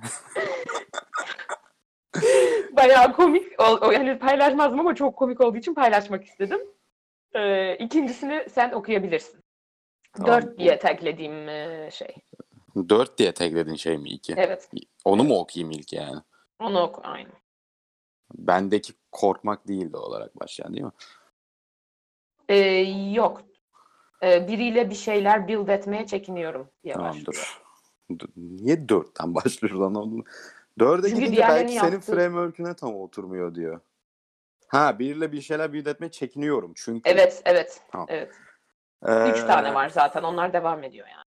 Bayağı 2.71 3.13
komik. 3.13 3.59
O, 3.59 3.87
o, 3.87 3.91
yani 3.91 4.19
paylaşmazdım 4.19 4.79
ama 4.79 4.95
çok 4.95 5.15
komik 5.15 5.41
olduğu 5.41 5.57
için 5.57 5.73
paylaşmak 5.73 6.25
istedim. 6.25 6.59
Ee, 7.33 7.75
ikincisini 7.75 8.45
sen 8.49 8.71
okuyabilirsin. 8.71 9.43
Tamam. 10.13 10.31
Dört 10.31 10.57
diye 10.57 10.79
taglediğim 10.79 11.49
e, 11.49 11.89
şey. 11.91 12.15
4 12.89 13.17
diye 13.17 13.31
taglediğin 13.31 13.75
şey 13.75 13.97
mi 13.97 14.09
2? 14.09 14.33
Evet. 14.37 14.69
Onu 15.05 15.23
mu 15.23 15.39
okuyayım 15.39 15.71
ilk 15.71 15.93
yani? 15.93 16.19
Onu 16.59 16.79
oku. 16.81 17.01
Aynen. 17.03 17.31
Bendeki 18.33 18.93
korkmak 19.11 19.67
değil 19.67 19.91
de 19.93 19.97
olarak 19.97 20.39
başlayan 20.39 20.73
değil 20.73 20.85
mi? 20.85 20.91
Ee, 22.49 22.55
yok. 23.13 23.41
Ee, 24.23 24.47
biriyle 24.47 24.89
bir 24.89 24.95
şeyler 24.95 25.47
build 25.47 25.67
etmeye 25.67 26.07
çekiniyorum 26.07 26.69
diye 26.83 26.93
Tamam 26.93 27.09
başlıyor. 27.09 27.61
Niye 28.35 28.75
4'ten 28.75 29.35
başlıyoruz 29.35 29.81
anlamadım. 29.81 30.23
4'e 30.79 31.09
Çünkü 31.09 31.21
gidince 31.21 31.41
belki 31.41 31.73
senin 31.73 31.91
yaptı. 31.91 32.11
framework'üne 32.15 32.73
tam 32.75 32.95
oturmuyor 32.95 33.55
diyor. 33.55 33.81
Ha 34.67 34.99
biriyle 34.99 35.31
bir 35.31 35.41
şeyler 35.41 35.73
build 35.73 35.85
etmeye 35.85 36.11
çekiniyorum 36.11 36.73
çünkü. 36.75 37.09
Evet, 37.09 37.41
evet, 37.45 37.81
Tamam. 37.91 38.07
evet. 38.09 38.31
Ee, 39.07 39.29
Üç 39.29 39.43
tane 39.43 39.73
var 39.73 39.89
zaten. 39.89 40.23
Onlar 40.23 40.53
devam 40.53 40.83
ediyor 40.83 41.07
yani. 41.07 41.23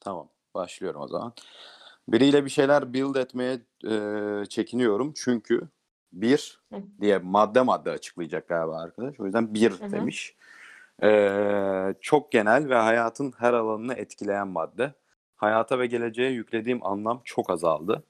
Tamam. 0.00 0.28
Başlıyorum 0.54 1.00
o 1.00 1.08
zaman. 1.08 1.32
Biriyle 2.08 2.44
bir 2.44 2.50
şeyler 2.50 2.92
build 2.92 3.14
etmeye 3.14 3.60
e, 3.90 4.46
çekiniyorum 4.46 5.12
çünkü 5.16 5.68
bir 6.12 6.60
diye 7.00 7.18
madde 7.18 7.62
madde 7.62 7.90
açıklayacak 7.90 8.48
galiba 8.48 8.80
arkadaş. 8.80 9.20
O 9.20 9.24
yüzden 9.24 9.54
bir 9.54 9.80
demiş. 9.80 10.36
Ee, 11.02 11.94
çok 12.00 12.32
genel 12.32 12.68
ve 12.68 12.74
hayatın 12.74 13.32
her 13.38 13.52
alanını 13.52 13.94
etkileyen 13.94 14.48
madde. 14.48 14.94
Hayata 15.36 15.78
ve 15.78 15.86
geleceğe 15.86 16.30
yüklediğim 16.30 16.86
anlam 16.86 17.20
çok 17.24 17.50
azaldı. 17.50 18.04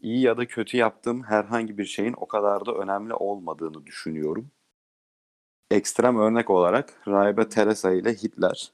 İyi 0.00 0.20
ya 0.20 0.36
da 0.36 0.46
kötü 0.46 0.76
yaptığım 0.76 1.22
herhangi 1.22 1.78
bir 1.78 1.84
şeyin 1.84 2.14
o 2.16 2.28
kadar 2.28 2.66
da 2.66 2.74
önemli 2.74 3.14
olmadığını 3.14 3.86
düşünüyorum. 3.86 4.50
Ekstrem 5.70 6.18
örnek 6.18 6.50
olarak 6.50 7.02
Rahibe 7.08 7.48
Teresa 7.48 7.92
ile 7.92 8.14
Hitler. 8.14 8.72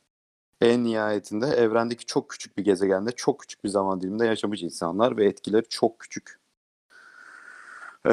En 0.61 0.85
nihayetinde 0.85 1.47
evrendeki 1.47 2.07
çok 2.07 2.31
küçük 2.31 2.59
bir 2.59 2.64
gezegende 2.64 3.12
çok 3.12 3.40
küçük 3.40 3.64
bir 3.64 3.69
zaman 3.69 4.00
diliminde 4.00 4.26
yaşamış 4.26 4.62
insanlar 4.62 5.17
ve 5.17 5.25
etkileri 5.25 5.69
çok 5.69 5.99
küçük. 5.99 6.40
Ee, 8.07 8.11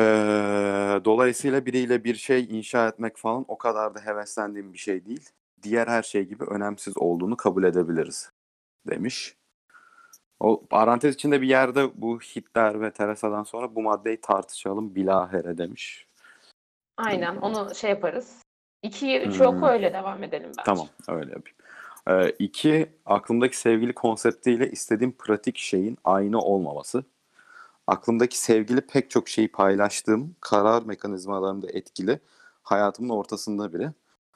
dolayısıyla 1.05 1.65
biriyle 1.65 2.03
bir 2.03 2.15
şey 2.15 2.43
inşa 2.43 2.87
etmek 2.87 3.17
falan 3.17 3.45
o 3.47 3.57
kadar 3.57 3.95
da 3.95 3.99
heveslendiğim 3.99 4.73
bir 4.73 4.77
şey 4.77 5.05
değil. 5.05 5.29
Diğer 5.63 5.87
her 5.87 6.03
şey 6.03 6.23
gibi 6.23 6.43
önemsiz 6.43 6.97
olduğunu 6.97 7.37
kabul 7.37 7.63
edebiliriz 7.63 8.31
demiş. 8.87 9.37
O 10.39 10.65
parantez 10.65 11.15
içinde 11.15 11.41
bir 11.41 11.47
yerde 11.47 12.01
bu 12.01 12.19
Hitler 12.19 12.81
ve 12.81 12.91
Teresa'dan 12.91 13.43
sonra 13.43 13.75
bu 13.75 13.81
maddeyi 13.81 14.21
tartışalım 14.21 14.95
bilahere 14.95 15.57
demiş. 15.57 16.07
Aynen. 16.97 17.35
Onu 17.35 17.75
şey 17.75 17.89
yaparız. 17.89 18.35
2'yi 18.83 19.19
3'ü 19.19 19.39
Hmm. 19.39 19.57
oku 19.57 19.67
öyle 19.67 19.93
devam 19.93 20.23
edelim 20.23 20.47
bence. 20.47 20.61
Tamam 20.65 20.87
öyle 21.07 21.31
yapayım. 21.31 21.57
Ee, 22.07 22.29
iki, 22.39 22.89
aklımdaki 23.05 23.57
sevgili 23.57 23.93
konseptiyle 23.93 24.71
istediğim 24.71 25.11
pratik 25.11 25.57
şeyin 25.57 25.97
aynı 26.03 26.39
olmaması. 26.39 27.03
Aklımdaki 27.87 28.39
sevgili 28.39 28.81
pek 28.81 29.09
çok 29.11 29.29
şeyi 29.29 29.51
paylaştığım 29.51 30.35
karar 30.41 30.83
mekanizmalarında 30.83 31.67
etkili. 31.71 32.19
Hayatımın 32.63 33.09
ortasında 33.09 33.73
biri. 33.73 33.91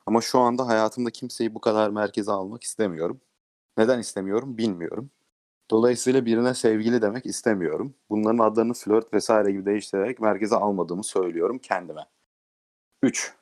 Ama 0.06 0.22
şu 0.22 0.40
anda 0.40 0.68
hayatımda 0.68 1.10
kimseyi 1.12 1.56
bu 1.56 1.62
kadar 1.62 1.90
merkeze 1.90 2.32
almak 2.32 2.63
istemiyorum. 2.63 3.22
Neden 3.78 4.00
istemiyorum 4.00 4.58
bilmiyorum. 4.58 5.10
Dolayısıyla 5.72 6.25
birine 6.25 6.54
sevgili 6.54 7.01
demek 7.01 7.25
istemiyorum. 7.25 7.96
Bunların 8.10 8.38
adlarını 8.38 8.74
flört 8.74 9.13
vesaire 9.13 9.51
gibi 9.51 9.66
değiştirerek 9.66 10.20
merkeze 10.20 10.56
almadığımı 10.56 11.04
söylüyorum 11.04 11.60
kendime. 11.60 12.06
3. 13.04 13.34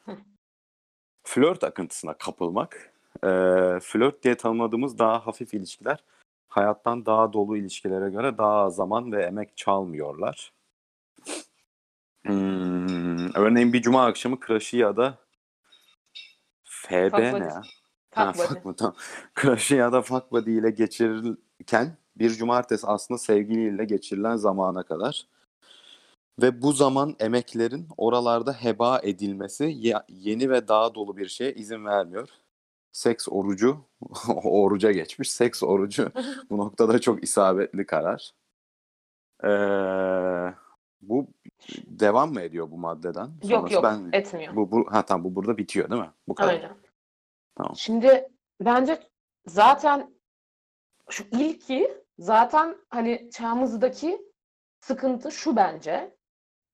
Flört 1.23 1.63
akıntısına 1.63 2.13
kapılmak. 2.13 2.93
Ee, 3.23 3.79
flört 3.81 4.23
diye 4.23 4.35
tanımladığımız 4.35 4.99
daha 4.99 5.27
hafif 5.27 5.53
ilişkiler 5.53 6.03
hayattan 6.49 7.05
daha 7.05 7.33
dolu 7.33 7.57
ilişkilere 7.57 8.09
göre 8.09 8.37
daha 8.37 8.69
zaman 8.69 9.11
ve 9.11 9.23
emek 9.23 9.57
çalmıyorlar. 9.57 10.53
Hmm, 12.25 13.35
örneğin 13.35 13.73
bir 13.73 13.81
cuma 13.81 14.05
akşamı 14.05 14.37
crush'ı 14.47 14.77
ya 14.77 14.97
da 14.97 15.17
FB 16.63 17.11
Fuck 17.11 17.33
ne 17.33 17.45
ya? 17.45 17.61
Ha, 18.15 18.31
fuck 18.33 18.65
mı? 18.65 18.75
Tamam. 18.75 18.95
Crush'ı 19.41 19.75
ya 19.75 19.91
da 19.91 20.01
fuck 20.01 20.31
buddy 20.31 20.57
ile 20.57 20.69
geçirirken 20.71 21.97
bir 22.15 22.29
cumartesi 22.29 22.87
aslında 22.87 23.17
sevgiliyle 23.17 23.85
geçirilen 23.85 24.35
zamana 24.35 24.83
kadar. 24.83 25.27
Ve 26.41 26.61
bu 26.61 26.73
zaman 26.73 27.15
emeklerin 27.19 27.87
oralarda 27.97 28.53
heba 28.53 28.99
edilmesi 29.03 29.63
ye- 29.77 30.03
yeni 30.09 30.49
ve 30.49 30.67
daha 30.67 30.95
dolu 30.95 31.17
bir 31.17 31.27
şeye 31.27 31.53
izin 31.53 31.85
vermiyor. 31.85 32.29
Seks 32.91 33.27
orucu, 33.29 33.85
oruca 34.43 34.91
geçmiş. 34.91 35.31
Seks 35.31 35.63
orucu 35.63 36.11
bu 36.49 36.57
noktada 36.57 37.01
çok 37.01 37.23
isabetli 37.23 37.85
karar. 37.85 38.31
Ee, 39.43 40.53
bu 41.01 41.27
devam 41.85 42.33
mı 42.33 42.41
ediyor 42.41 42.71
bu 42.71 42.77
maddeden? 42.77 43.25
Yok 43.25 43.51
Sonrası 43.51 43.73
yok 43.73 43.83
ben 43.83 44.09
etmiyor. 44.13 44.55
bu, 44.55 44.71
bu 44.71 44.87
ha 44.91 45.05
tamam 45.05 45.23
bu 45.23 45.35
burada 45.35 45.57
bitiyor 45.57 45.89
değil 45.89 46.01
mi? 46.01 46.11
Bu 46.27 46.35
kadar. 46.35 46.49
Aynen. 46.49 46.71
Tamam. 47.55 47.75
Şimdi 47.75 48.27
bence 48.61 48.99
zaten 49.45 50.15
şu 51.09 51.23
ilki 51.31 52.03
zaten 52.19 52.77
hani 52.89 53.29
çağımızdaki 53.31 54.21
sıkıntı 54.79 55.31
şu 55.31 55.55
bence. 55.55 56.17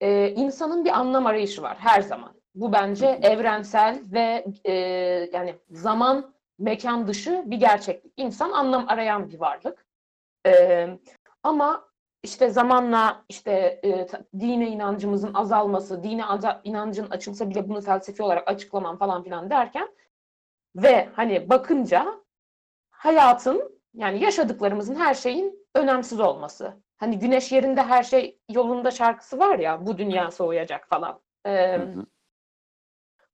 Ee, 0.02 0.30
insanın 0.30 0.86
bir 0.86 0.90
anlam 1.00 1.26
arayışı 1.26 1.62
var 1.62 1.78
her 1.80 2.02
zaman. 2.02 2.36
Bu 2.56 2.74
bence 2.74 3.20
evrensel 3.22 4.02
ve 4.12 4.46
e, 4.66 4.74
yani 5.34 5.56
zaman 5.70 6.34
mekan 6.60 7.08
dışı 7.08 7.44
bir 7.46 7.58
gerçeklik. 7.58 8.14
İnsan 8.18 8.52
anlam 8.52 8.86
arayan 8.88 9.30
bir 9.30 9.40
varlık. 9.40 9.86
Ee, 10.48 10.88
ama 11.44 11.90
işte 12.24 12.50
zamanla 12.50 13.24
işte 13.30 13.82
e, 13.84 14.08
dine 14.40 14.68
inancımızın 14.68 15.34
azalması, 15.34 16.04
dine 16.04 16.24
inancın 16.64 17.10
açılsa 17.10 17.50
bile 17.50 17.70
bunu 17.70 17.82
felsefi 17.82 18.24
olarak 18.24 18.48
açıklamam 18.48 18.98
falan 18.98 19.24
filan 19.24 19.50
derken 19.50 19.90
ve 20.76 21.10
hani 21.14 21.50
bakınca 21.50 22.16
hayatın 22.90 23.82
yani 23.94 24.24
yaşadıklarımızın 24.24 24.96
her 24.96 25.14
şeyin 25.14 25.68
önemsiz 25.76 26.20
olması. 26.20 26.74
Hani 26.98 27.20
güneş 27.20 27.52
yerinde 27.52 27.82
her 27.82 28.04
şey 28.04 28.40
yolunda 28.50 28.92
şarkısı 28.92 29.40
var 29.40 29.60
ya 29.60 29.86
bu 29.86 29.98
dünya 29.98 30.32
soğuyacak 30.32 30.90
falan. 30.90 31.20
Ee, 31.46 31.78
Hı 31.78 31.82
hı. 31.82 32.06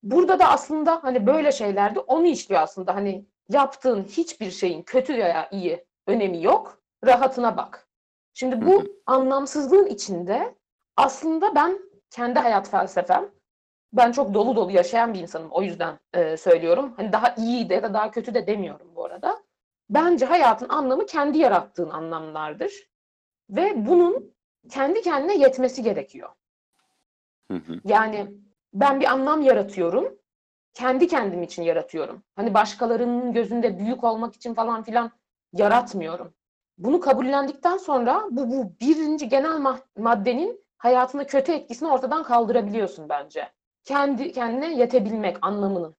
Burada 0.03 0.39
da 0.39 0.49
aslında 0.49 1.03
hani 1.03 1.27
böyle 1.27 1.51
şeylerde 1.51 1.99
onu 1.99 2.25
işliyor 2.27 2.61
aslında. 2.61 2.95
Hani 2.95 3.25
yaptığın 3.49 4.03
hiçbir 4.03 4.51
şeyin 4.51 4.81
kötü 4.83 5.13
veya 5.13 5.49
iyi 5.51 5.85
önemi 6.07 6.43
yok. 6.43 6.81
Rahatına 7.05 7.57
bak. 7.57 7.87
Şimdi 8.33 8.55
Hı 8.55 8.65
bu 8.65 8.81
hı. 8.81 8.87
anlamsızlığın 9.05 9.85
içinde 9.85 10.55
aslında 10.97 11.55
ben 11.55 11.79
kendi 12.09 12.39
hayat 12.39 12.69
felsefem 12.69 13.31
ben 13.93 14.11
çok 14.11 14.33
dolu 14.33 14.55
dolu 14.55 14.71
yaşayan 14.71 15.13
bir 15.13 15.19
insanım. 15.19 15.51
O 15.51 15.61
yüzden 15.61 15.99
e, 16.13 16.37
söylüyorum. 16.37 16.93
Hani 16.97 17.11
daha 17.13 17.35
iyi 17.35 17.69
de 17.69 17.73
ya 17.73 17.83
da 17.83 17.93
daha 17.93 18.11
kötü 18.11 18.33
de 18.33 18.47
demiyorum 18.47 18.95
bu 18.95 19.05
arada. 19.05 19.43
Bence 19.89 20.25
hayatın 20.25 20.69
anlamı 20.69 21.05
kendi 21.05 21.37
yarattığın 21.37 21.89
anlamlardır. 21.89 22.73
Ve 23.49 23.87
bunun 23.87 24.33
kendi 24.69 25.01
kendine 25.01 25.37
yetmesi 25.37 25.83
gerekiyor. 25.83 26.29
Hı 27.51 27.57
hı. 27.57 27.81
Yani 27.85 28.31
ben 28.73 28.99
bir 28.99 29.05
anlam 29.05 29.41
yaratıyorum. 29.41 30.17
Kendi 30.73 31.07
kendim 31.07 31.43
için 31.43 31.63
yaratıyorum. 31.63 32.23
Hani 32.35 32.53
başkalarının 32.53 33.33
gözünde 33.33 33.79
büyük 33.79 34.03
olmak 34.03 34.35
için 34.35 34.53
falan 34.53 34.83
filan 34.83 35.11
yaratmıyorum. 35.53 36.33
Bunu 36.77 36.99
kabullendikten 36.99 37.77
sonra 37.77 38.27
bu, 38.29 38.51
bu 38.51 38.73
birinci 38.81 39.29
genel 39.29 39.57
ma- 39.57 39.81
maddenin 39.97 40.65
hayatında 40.77 41.27
kötü 41.27 41.51
etkisini 41.51 41.89
ortadan 41.89 42.23
kaldırabiliyorsun 42.23 43.09
bence. 43.09 43.51
Kendi 43.83 44.31
kendine 44.31 44.75
yetebilmek 44.75 45.37
anlamının. 45.41 45.95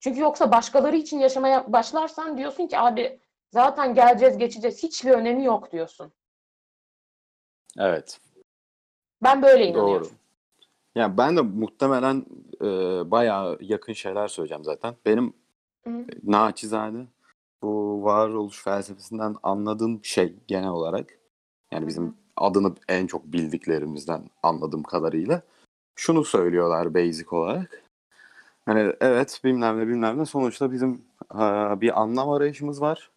Çünkü 0.00 0.20
yoksa 0.20 0.52
başkaları 0.52 0.96
için 0.96 1.18
yaşamaya 1.18 1.72
başlarsan 1.72 2.38
diyorsun 2.38 2.66
ki 2.66 2.78
abi 2.78 3.20
zaten 3.50 3.94
geleceğiz 3.94 4.38
geçeceğiz 4.38 4.82
hiçbir 4.82 5.10
önemi 5.10 5.44
yok 5.44 5.72
diyorsun. 5.72 6.12
Evet. 7.78 8.20
Ben 9.22 9.42
böyle 9.42 9.74
Doğru. 9.74 10.08
Yani 10.94 11.18
ben 11.18 11.36
de 11.36 11.40
muhtemelen 11.40 12.26
e, 12.60 12.66
bayağı 13.10 13.58
yakın 13.60 13.92
şeyler 13.92 14.28
söyleyeceğim 14.28 14.64
zaten. 14.64 14.94
Benim 15.06 15.32
Hı. 15.84 16.04
naçizane 16.22 17.06
bu 17.62 18.04
varoluş 18.04 18.64
felsefesinden 18.64 19.36
anladığım 19.42 20.04
şey 20.04 20.36
genel 20.48 20.68
olarak 20.68 21.18
Yani 21.72 21.86
bizim 21.86 22.06
hı. 22.06 22.12
adını 22.36 22.74
en 22.88 23.06
çok 23.06 23.24
bildiklerimizden 23.24 24.30
anladığım 24.42 24.82
kadarıyla. 24.82 25.42
Şunu 25.96 26.24
söylüyorlar 26.24 26.94
basic 26.94 27.26
olarak. 27.30 27.82
Hani 28.66 28.92
evet 29.00 29.40
bilmem 29.44 29.78
ne 29.78 29.88
bilmem 29.88 30.18
ne 30.18 30.26
sonuçta 30.26 30.72
bizim 30.72 31.02
e, 31.34 31.40
bir 31.80 32.00
anlam 32.00 32.30
arayışımız 32.30 32.80
var. 32.80 33.10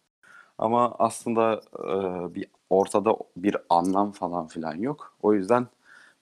Ama 0.58 0.94
aslında 0.98 1.62
e, 1.78 2.34
bir 2.34 2.46
ortada 2.70 3.16
bir 3.36 3.56
anlam 3.68 4.12
falan 4.12 4.46
filan 4.46 4.74
yok. 4.74 5.14
O 5.22 5.34
yüzden 5.34 5.66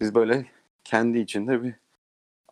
biz 0.01 0.15
böyle 0.15 0.47
kendi 0.85 1.19
içinde 1.19 1.63
bir 1.63 1.75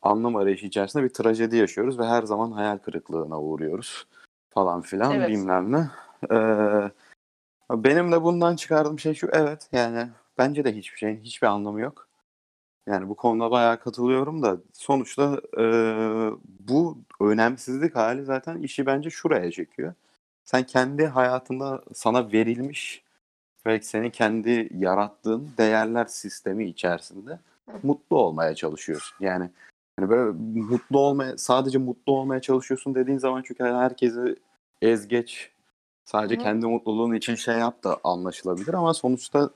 anlam 0.03 0.37
arayışı 0.37 0.67
içerisinde 0.67 1.05
bir 1.05 1.09
trajedi 1.09 1.57
yaşıyoruz 1.57 1.99
ve 1.99 2.05
her 2.05 2.23
zaman 2.23 2.53
hayal 2.53 2.79
kırıklığına 2.79 3.41
uğruyoruz 3.41 4.07
falan 4.51 4.83
filan 4.83 5.13
Evet. 5.13 5.29
bilmem 5.29 5.73
ne. 5.73 5.91
Ee, 6.33 6.91
benim 7.71 8.13
de 8.13 8.23
bundan 8.23 8.57
çıkardığım 8.57 8.99
şey 8.99 9.15
şu 9.15 9.29
evet 9.33 9.69
yani 9.73 10.09
bence 10.39 10.65
de 10.65 10.77
hiçbir 10.77 10.99
şeyin 10.99 11.21
hiçbir 11.21 11.47
anlamı 11.47 11.81
yok. 11.81 12.09
Yani 12.87 13.09
bu 13.09 13.15
konuda 13.17 13.51
bayağı 13.51 13.81
katılıyorum 13.81 14.43
da 14.43 14.59
sonuçta 14.73 15.41
e, 15.59 15.65
bu 16.45 16.99
önemsizlik 17.21 17.97
hali 17.97 18.25
zaten 18.25 18.59
işi 18.63 18.87
bence 18.87 19.11
şuraya 19.11 19.51
çekiyor. 19.51 19.95
Sen 20.45 20.63
kendi 20.65 21.07
hayatında 21.07 21.83
sana 21.95 22.33
verilmiş 22.33 23.03
ve 23.67 23.81
senin 23.81 24.11
kendi 24.11 24.69
yarattığın 24.75 25.51
değerler 25.59 26.05
sistemi 26.05 26.69
içerisinde 26.69 27.39
mutlu 27.83 28.17
olmaya 28.17 28.55
çalışıyorsun. 28.55 29.17
Yani 29.21 29.51
hani 30.01 30.11
böyle 30.11 30.31
mutlu 30.55 30.99
olmaya 30.99 31.39
sadece 31.39 31.79
mutlu 31.79 32.13
olmaya 32.13 32.41
çalışıyorsun 32.41 32.95
dediğin 32.95 33.19
zaman 33.19 33.43
çünkü 33.47 33.65
herkesi 33.65 34.37
ezgeç 34.83 35.51
sadece 36.05 36.37
Hı 36.37 36.43
kendi 36.43 36.67
mutluluğun 36.67 37.15
için 37.15 37.35
şey 37.35 37.59
yap 37.59 37.85
da 37.85 38.01
anlaşılabilir 38.05 38.75
ama 38.75 38.95
sonuçta 38.95 39.51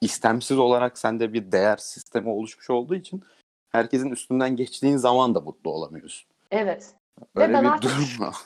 istemsiz 0.00 0.58
olarak 0.58 0.98
sende 0.98 1.32
bir 1.32 1.52
değer 1.52 1.76
sistemi 1.76 2.28
oluşmuş 2.28 2.70
olduğu 2.70 2.94
için 2.94 3.22
herkesin 3.70 4.10
üstünden 4.10 4.56
geçtiğin 4.56 4.96
zaman 4.96 5.34
da 5.34 5.40
mutlu 5.40 5.70
olamıyorsun. 5.70 6.28
Evet. 6.50 6.94
Ve 7.36 7.42
Öyle 7.42 7.52
ben 7.52 7.64
bir 7.64 7.82
durum 7.82 8.20
var. 8.20 8.36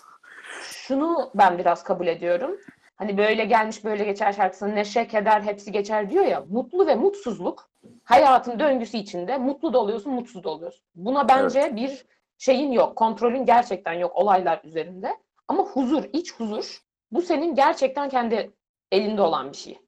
şunu 0.62 1.30
ben 1.34 1.58
biraz 1.58 1.84
kabul 1.84 2.06
ediyorum. 2.06 2.60
Hani 2.96 3.18
böyle 3.18 3.44
gelmiş 3.44 3.84
böyle 3.84 4.04
geçer 4.04 4.32
şarkısında 4.32 4.72
neşe, 4.72 5.08
keder 5.08 5.42
hepsi 5.42 5.72
geçer 5.72 6.10
diyor 6.10 6.24
ya. 6.24 6.44
Mutlu 6.48 6.86
ve 6.86 6.94
mutsuzluk 6.94 7.70
hayatın 8.04 8.58
döngüsü 8.58 8.96
içinde 8.96 9.38
mutlu 9.38 9.72
da 9.72 9.78
oluyorsun, 9.78 10.12
mutsuz 10.12 10.44
da 10.44 10.50
oluyorsun. 10.50 10.84
Buna 10.94 11.28
bence 11.28 11.76
bir 11.76 12.06
şeyin 12.38 12.72
yok, 12.72 12.96
kontrolün 12.96 13.46
gerçekten 13.46 13.92
yok 13.92 14.16
olaylar 14.16 14.60
üzerinde. 14.64 15.16
Ama 15.48 15.62
huzur, 15.62 16.04
iç 16.12 16.34
huzur 16.34 16.82
bu 17.12 17.22
senin 17.22 17.54
gerçekten 17.54 18.08
kendi 18.08 18.52
elinde 18.92 19.22
olan 19.22 19.52
bir 19.52 19.56
şey. 19.56 19.78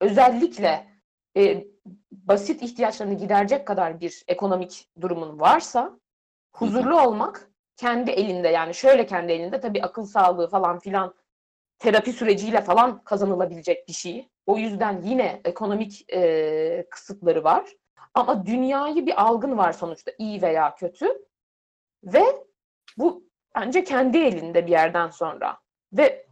Özellikle 0.00 0.86
e, 1.36 1.64
basit 2.10 2.62
ihtiyaçlarını 2.62 3.14
giderecek 3.14 3.66
kadar 3.66 4.00
bir 4.00 4.24
ekonomik 4.28 4.88
durumun 5.00 5.40
varsa 5.40 5.90
huzurlu 6.52 7.00
olmak 7.02 7.50
kendi 7.76 8.10
elinde 8.10 8.48
yani 8.48 8.74
şöyle 8.74 9.06
kendi 9.06 9.32
elinde 9.32 9.60
tabii 9.60 9.82
akıl 9.82 10.04
sağlığı 10.04 10.48
falan 10.48 10.78
filan 10.78 11.14
terapi 11.78 12.12
süreciyle 12.12 12.60
falan 12.60 13.04
kazanılabilecek 13.04 13.88
bir 13.88 13.92
şey. 13.92 14.28
O 14.46 14.58
yüzden 14.58 15.02
yine 15.02 15.40
ekonomik 15.44 16.12
e, 16.12 16.86
kısıtları 16.90 17.44
var. 17.44 17.72
Ama 18.14 18.46
dünyayı 18.46 19.06
bir 19.06 19.22
algın 19.22 19.58
var 19.58 19.72
sonuçta 19.72 20.12
iyi 20.18 20.42
veya 20.42 20.74
kötü. 20.74 21.06
Ve 22.04 22.24
bu 22.98 23.24
bence 23.54 23.84
kendi 23.84 24.18
elinde 24.18 24.66
bir 24.66 24.70
yerden 24.70 25.10
sonra. 25.10 25.58
Ve 25.92 26.26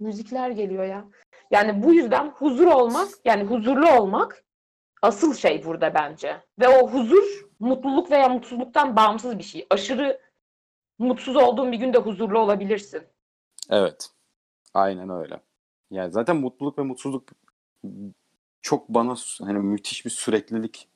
müzikler 0.00 0.50
geliyor 0.50 0.84
ya. 0.84 1.04
Yani 1.50 1.82
bu 1.82 1.94
yüzden 1.94 2.28
huzur 2.28 2.66
olmak, 2.66 3.08
yani 3.24 3.44
huzurlu 3.44 3.90
olmak 3.90 4.44
asıl 5.02 5.34
şey 5.34 5.64
burada 5.64 5.94
bence. 5.94 6.36
Ve 6.60 6.68
o 6.68 6.88
huzur 6.88 7.46
mutluluk 7.60 8.10
veya 8.10 8.28
mutsuzluktan 8.28 8.96
bağımsız 8.96 9.38
bir 9.38 9.42
şey. 9.42 9.66
Aşırı 9.70 10.20
mutsuz 10.98 11.36
olduğun 11.36 11.72
bir 11.72 11.78
günde 11.78 11.98
huzurlu 11.98 12.38
olabilirsin. 12.38 13.02
Evet. 13.70 14.10
Aynen 14.74 15.10
öyle. 15.10 15.40
Yani 15.90 16.12
zaten 16.12 16.36
mutluluk 16.36 16.78
ve 16.78 16.82
mutsuzluk 16.82 17.28
çok 18.62 18.88
bana 18.88 19.14
hani 19.40 19.58
müthiş 19.58 20.04
bir 20.04 20.10
süreklilik 20.10 20.88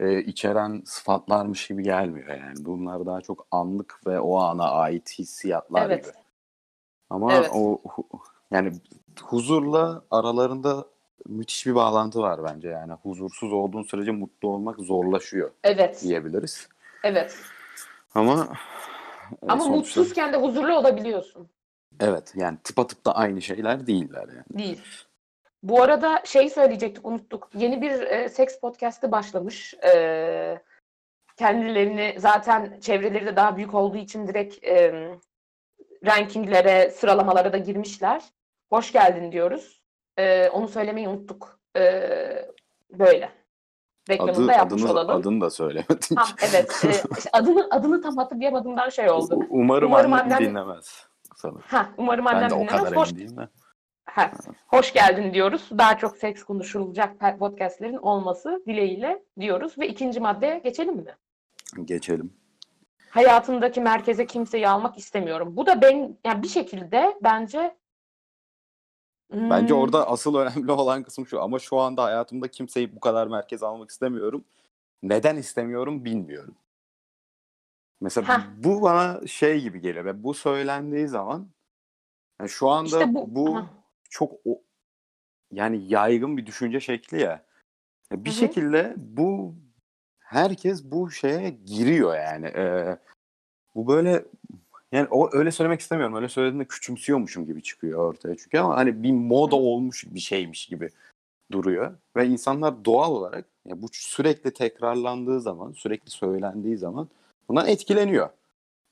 e, 0.00 0.18
içeren 0.20 0.82
sıfatlarmış 0.86 1.66
gibi 1.68 1.82
gelmiyor 1.82 2.28
yani. 2.28 2.54
Bunlar 2.64 3.06
daha 3.06 3.20
çok 3.20 3.46
anlık 3.50 4.00
ve 4.06 4.20
o 4.20 4.38
ana 4.38 4.70
ait 4.70 5.18
hissiyatlar 5.18 5.86
Evet. 5.86 6.04
gibi. 6.04 6.12
Ama 7.10 7.32
Evet. 7.34 7.50
o 7.54 7.80
yani 8.50 8.72
huzurla 9.22 10.02
aralarında 10.10 10.86
müthiş 11.26 11.66
bir 11.66 11.74
bağlantı 11.74 12.20
var 12.20 12.44
bence 12.44 12.68
yani. 12.68 12.92
Huzursuz 12.92 13.52
olduğun 13.52 13.82
sürece 13.82 14.10
mutlu 14.10 14.48
olmak 14.48 14.78
zorlaşıyor 14.80 15.50
Evet. 15.64 16.02
diyebiliriz. 16.02 16.68
Evet. 17.04 17.36
Ama 18.14 18.48
e, 19.42 19.46
Ama 19.48 19.64
sonuçta- 19.64 19.76
mutsuzken 19.76 20.32
de 20.32 20.36
huzurlu 20.36 20.74
olabiliyorsun. 20.78 21.48
Evet 22.00 22.32
yani 22.36 22.58
tıpatıp 22.64 23.04
da 23.04 23.14
aynı 23.16 23.42
şeyler 23.42 23.86
değiller 23.86 24.28
yani. 24.28 24.58
Değil. 24.58 24.82
Bu 25.62 25.82
arada 25.82 26.22
şey 26.24 26.50
söyleyecektik, 26.50 27.06
unuttuk. 27.06 27.48
Yeni 27.54 27.82
bir 27.82 28.00
e, 28.00 28.28
seks 28.28 28.60
podcast'ı 28.60 29.12
başlamış. 29.12 29.74
E, 29.74 30.58
kendilerini 31.36 32.14
zaten 32.18 32.80
çevreleri 32.80 33.26
de 33.26 33.36
daha 33.36 33.56
büyük 33.56 33.74
olduğu 33.74 33.96
için 33.96 34.26
direkt 34.26 34.64
e, 34.64 35.08
rankinglere, 36.06 36.90
sıralamalara 36.90 37.52
da 37.52 37.58
girmişler. 37.58 38.22
Hoş 38.70 38.92
geldin 38.92 39.32
diyoruz. 39.32 39.82
E, 40.18 40.48
onu 40.48 40.68
söylemeyi 40.68 41.08
unuttuk. 41.08 41.60
E, 41.76 41.82
böyle. 42.92 43.30
Reklamını 44.10 44.36
Adı, 44.36 44.48
da 44.48 44.52
yapmış 44.52 44.82
adını, 44.82 44.92
olalım. 44.92 45.16
adını 45.20 45.40
da 45.40 45.50
söylemedim. 45.50 46.16
Ha, 46.16 46.24
evet. 46.50 46.84
E, 46.84 46.90
işte 46.90 47.30
adını 47.32 47.68
adını 47.70 48.02
tam 48.02 48.16
hatırlayamadığımdan 48.16 48.88
şey 48.88 49.10
oldu. 49.10 49.40
Umarım, 49.50 49.88
Umarım 49.88 50.12
annem 50.12 50.32
annem- 50.32 50.50
dinlemez. 50.50 51.06
Sanırım. 51.36 51.62
Ha, 51.66 51.90
umarım 51.96 52.24
Ben 52.24 52.34
annem 52.34 52.50
de 52.50 52.54
o 52.54 52.66
kadar 52.66 52.96
Hoş 52.96 53.08
emin 53.08 53.20
değilim 53.20 53.36
de. 53.36 53.48
Ha, 54.06 54.32
hoş 54.66 54.92
geldin 54.92 55.34
diyoruz. 55.34 55.68
Daha 55.78 55.98
çok 55.98 56.16
seks 56.16 56.44
konuşulacak 56.44 57.38
podcastlerin 57.38 57.96
olması 57.96 58.62
dileğiyle 58.66 59.22
diyoruz. 59.40 59.78
Ve 59.78 59.88
ikinci 59.88 60.20
maddeye 60.20 60.58
geçelim 60.58 60.96
mi? 60.96 61.14
Geçelim. 61.84 62.32
Hayatımdaki 63.10 63.80
merkeze 63.80 64.26
kimseyi 64.26 64.68
almak 64.68 64.98
istemiyorum. 64.98 65.56
Bu 65.56 65.66
da 65.66 65.82
ben 65.82 66.18
yani 66.24 66.42
bir 66.42 66.48
şekilde 66.48 67.18
bence 67.22 67.76
Bence 69.32 69.74
hmm, 69.74 69.80
orada 69.80 70.08
asıl 70.08 70.34
önemli 70.34 70.72
olan 70.72 71.02
kısım 71.02 71.26
şu. 71.26 71.42
Ama 71.42 71.58
şu 71.58 71.78
anda 71.78 72.04
hayatımda 72.04 72.48
kimseyi 72.48 72.96
bu 72.96 73.00
kadar 73.00 73.26
merkez 73.26 73.62
almak 73.62 73.90
istemiyorum. 73.90 74.44
Neden 75.02 75.36
istemiyorum 75.36 76.04
bilmiyorum. 76.04 76.54
Mesela 78.00 78.38
Heh. 78.38 78.64
bu 78.64 78.82
bana 78.82 79.26
şey 79.26 79.60
gibi 79.60 79.80
geliyor 79.80 80.04
ve 80.04 80.22
bu 80.22 80.34
söylendiği 80.34 81.08
zaman 81.08 81.48
yani 82.40 82.50
şu 82.50 82.68
anda 82.68 82.86
işte 82.86 83.14
bu, 83.14 83.34
bu, 83.34 83.62
çok 84.10 84.32
o, 84.44 84.62
yani 85.52 85.84
yaygın 85.88 86.36
bir 86.36 86.46
düşünce 86.46 86.80
şekli 86.80 87.20
ya. 87.20 87.44
Bir 88.12 88.30
Hı 88.30 88.34
hı. 88.34 88.38
şekilde 88.38 88.94
bu 88.96 89.54
herkes 90.18 90.84
bu 90.84 91.10
şeye 91.10 91.50
giriyor 91.50 92.16
yani. 92.16 92.46
Ee, 92.46 92.98
bu 93.74 93.88
böyle 93.88 94.24
yani 94.92 95.08
o 95.10 95.28
öyle 95.32 95.50
söylemek 95.50 95.80
istemiyorum. 95.80 96.16
Öyle 96.16 96.28
söylediğimde 96.28 96.68
küçümsüyormuşum 96.68 97.46
gibi 97.46 97.62
çıkıyor 97.62 97.98
ortaya 97.98 98.36
çünkü 98.36 98.58
ama 98.58 98.76
hani 98.76 99.02
bir 99.02 99.12
moda 99.12 99.56
olmuş 99.56 100.04
bir 100.06 100.20
şeymiş 100.20 100.66
gibi 100.66 100.90
duruyor 101.52 101.94
ve 102.16 102.26
insanlar 102.26 102.84
doğal 102.84 103.12
olarak 103.12 103.44
ya 103.64 103.82
bu 103.82 103.86
sürekli 103.92 104.52
tekrarlandığı 104.52 105.40
zaman, 105.40 105.72
sürekli 105.72 106.10
söylendiği 106.10 106.76
zaman 106.76 107.08
bundan 107.48 107.66
etkileniyor 107.68 108.30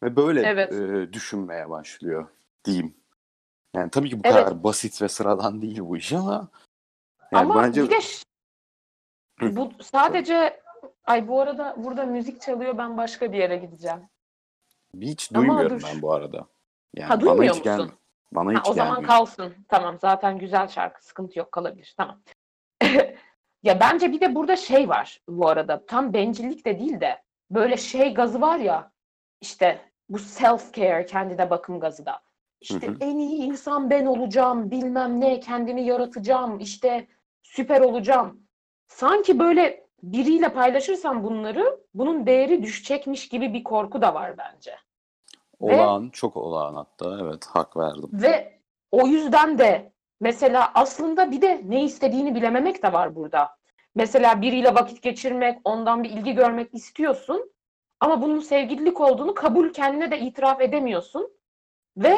ve 0.02 0.16
böyle 0.16 0.40
Evet. 0.42 0.72
e, 0.72 1.12
düşünmeye 1.12 1.70
başlıyor 1.70 2.28
diyeyim. 2.64 2.94
Yani 3.74 3.90
tabii 3.90 4.10
ki 4.10 4.16
bu 4.18 4.22
Evet. 4.24 4.36
kadar 4.44 4.64
basit 4.64 5.02
ve 5.02 5.08
sıradan 5.08 5.62
değil 5.62 5.80
bu 5.80 5.96
iş 5.96 6.12
ama 6.12 6.48
yani 7.32 7.42
ama 7.52 7.62
bence 7.62 7.82
bir 7.82 7.90
de 7.90 7.98
bu 9.56 9.72
sadece 9.82 10.60
ay 11.04 11.28
bu 11.28 11.40
arada 11.40 11.74
burada 11.78 12.04
müzik 12.06 12.40
çalıyor 12.40 12.78
ben 12.78 12.96
başka 12.96 13.32
bir 13.32 13.38
yere 13.38 13.56
gideceğim. 13.56 14.00
hiç 15.00 15.30
Ama 15.34 15.40
duymuyorum 15.40 15.78
dur. 15.80 15.86
ben 15.94 16.02
bu 16.02 16.12
arada. 16.12 16.46
Yani 16.96 17.08
Ha, 17.08 17.14
bana 17.14 17.20
duymuyor 17.20 17.48
musun? 17.48 17.64
gelmiyor. 17.64 17.90
Bana 18.32 18.54
Ha, 18.54 18.60
hiç 18.60 18.70
o 18.70 18.74
zaman 18.74 18.94
gelmiyor. 18.94 19.08
kalsın. 19.08 19.54
Tamam 19.68 19.98
zaten 20.00 20.38
güzel 20.38 20.68
şarkı 20.68 21.04
sıkıntı 21.06 21.38
yok 21.38 21.52
kalabilir. 21.52 21.94
Tamam. 21.96 22.20
ya 23.62 23.80
bence 23.80 24.12
bir 24.12 24.20
de 24.20 24.34
burada 24.34 24.56
şey 24.56 24.88
var 24.88 25.20
bu 25.28 25.48
arada. 25.48 25.86
Tam 25.86 26.12
bencillik 26.12 26.66
de 26.66 26.78
değil 26.78 27.00
de 27.00 27.22
böyle 27.50 27.76
şey 27.76 28.14
gazı 28.14 28.40
var 28.40 28.58
ya 28.58 28.92
işte 29.40 29.80
bu 30.08 30.18
self 30.18 30.74
care 30.74 31.06
kendine 31.06 31.50
bakım 31.50 31.80
gazı 31.80 32.06
da. 32.06 32.20
İşte 32.60 32.86
Hı 32.86 32.90
hı. 32.90 32.96
en 33.00 33.18
iyi 33.18 33.42
insan 33.42 33.90
ben 33.90 34.06
olacağım, 34.06 34.70
bilmem 34.70 35.20
ne, 35.20 35.40
kendimi 35.40 35.82
yaratacağım, 35.82 36.58
işte 36.60 37.06
süper 37.42 37.80
olacağım. 37.80 38.40
Sanki 38.86 39.38
böyle 39.38 39.86
biriyle 40.02 40.48
paylaşırsan 40.48 41.24
bunları, 41.24 41.80
bunun 41.94 42.26
değeri 42.26 42.62
düşecekmiş 42.62 43.28
gibi 43.28 43.54
bir 43.54 43.64
korku 43.64 44.02
da 44.02 44.14
var 44.14 44.34
bence. 44.38 44.76
Ve- 45.62 45.74
Olağan, 45.74 46.10
çok 46.12 46.36
olağan 46.36 46.74
hatta. 46.74 47.18
Evet, 47.22 47.46
hak 47.46 47.76
verdim. 47.76 48.10
Ve 48.12 48.58
o 48.92 49.06
yüzden 49.06 49.58
de 49.58 49.94
Mesela 50.24 50.70
aslında 50.74 51.30
bir 51.30 51.42
de 51.42 51.62
ne 51.64 51.84
istediğini 51.84 52.34
bilememek 52.34 52.82
de 52.82 52.92
var 52.92 53.14
burada. 53.14 53.56
Mesela 53.94 54.42
biriyle 54.42 54.74
vakit 54.74 55.02
geçirmek, 55.02 55.58
ondan 55.64 56.04
bir 56.04 56.10
ilgi 56.10 56.34
görmek 56.34 56.74
istiyorsun. 56.74 57.52
Ama 58.00 58.22
bunun 58.22 58.40
sevgililik 58.40 59.00
olduğunu 59.00 59.34
kabul 59.34 59.72
kendine 59.72 60.10
de 60.10 60.18
itiraf 60.18 60.60
edemiyorsun. 60.60 61.32
Ve 61.96 62.16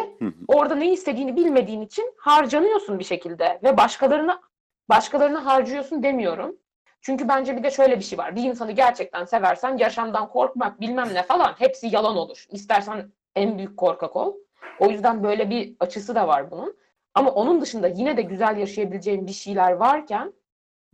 orada 0.48 0.74
ne 0.74 0.92
istediğini 0.92 1.36
bilmediğin 1.36 1.80
için 1.80 2.14
harcanıyorsun 2.18 2.98
bir 2.98 3.04
şekilde. 3.04 3.60
Ve 3.62 3.76
başkalarına 3.76 4.40
başkalarına 4.88 5.46
harcıyorsun 5.46 6.02
demiyorum. 6.02 6.56
Çünkü 7.00 7.28
bence 7.28 7.56
bir 7.56 7.62
de 7.62 7.70
şöyle 7.70 7.98
bir 7.98 8.04
şey 8.04 8.18
var. 8.18 8.36
Bir 8.36 8.42
insanı 8.42 8.72
gerçekten 8.72 9.24
seversen 9.24 9.76
yaşamdan 9.76 10.28
korkmak 10.28 10.80
bilmem 10.80 11.08
ne 11.14 11.22
falan 11.22 11.54
hepsi 11.58 11.86
yalan 11.86 12.16
olur. 12.16 12.46
İstersen 12.50 13.12
en 13.34 13.58
büyük 13.58 13.76
korkak 13.76 14.16
ol. 14.16 14.34
O 14.80 14.88
yüzden 14.88 15.22
böyle 15.22 15.50
bir 15.50 15.76
açısı 15.80 16.14
da 16.14 16.28
var 16.28 16.50
bunun. 16.50 16.76
Ama 17.14 17.30
onun 17.30 17.60
dışında 17.60 17.88
yine 17.88 18.16
de 18.16 18.22
güzel 18.22 18.56
yaşayabileceğin 18.56 19.26
bir 19.26 19.32
şeyler 19.32 19.72
varken 19.72 20.32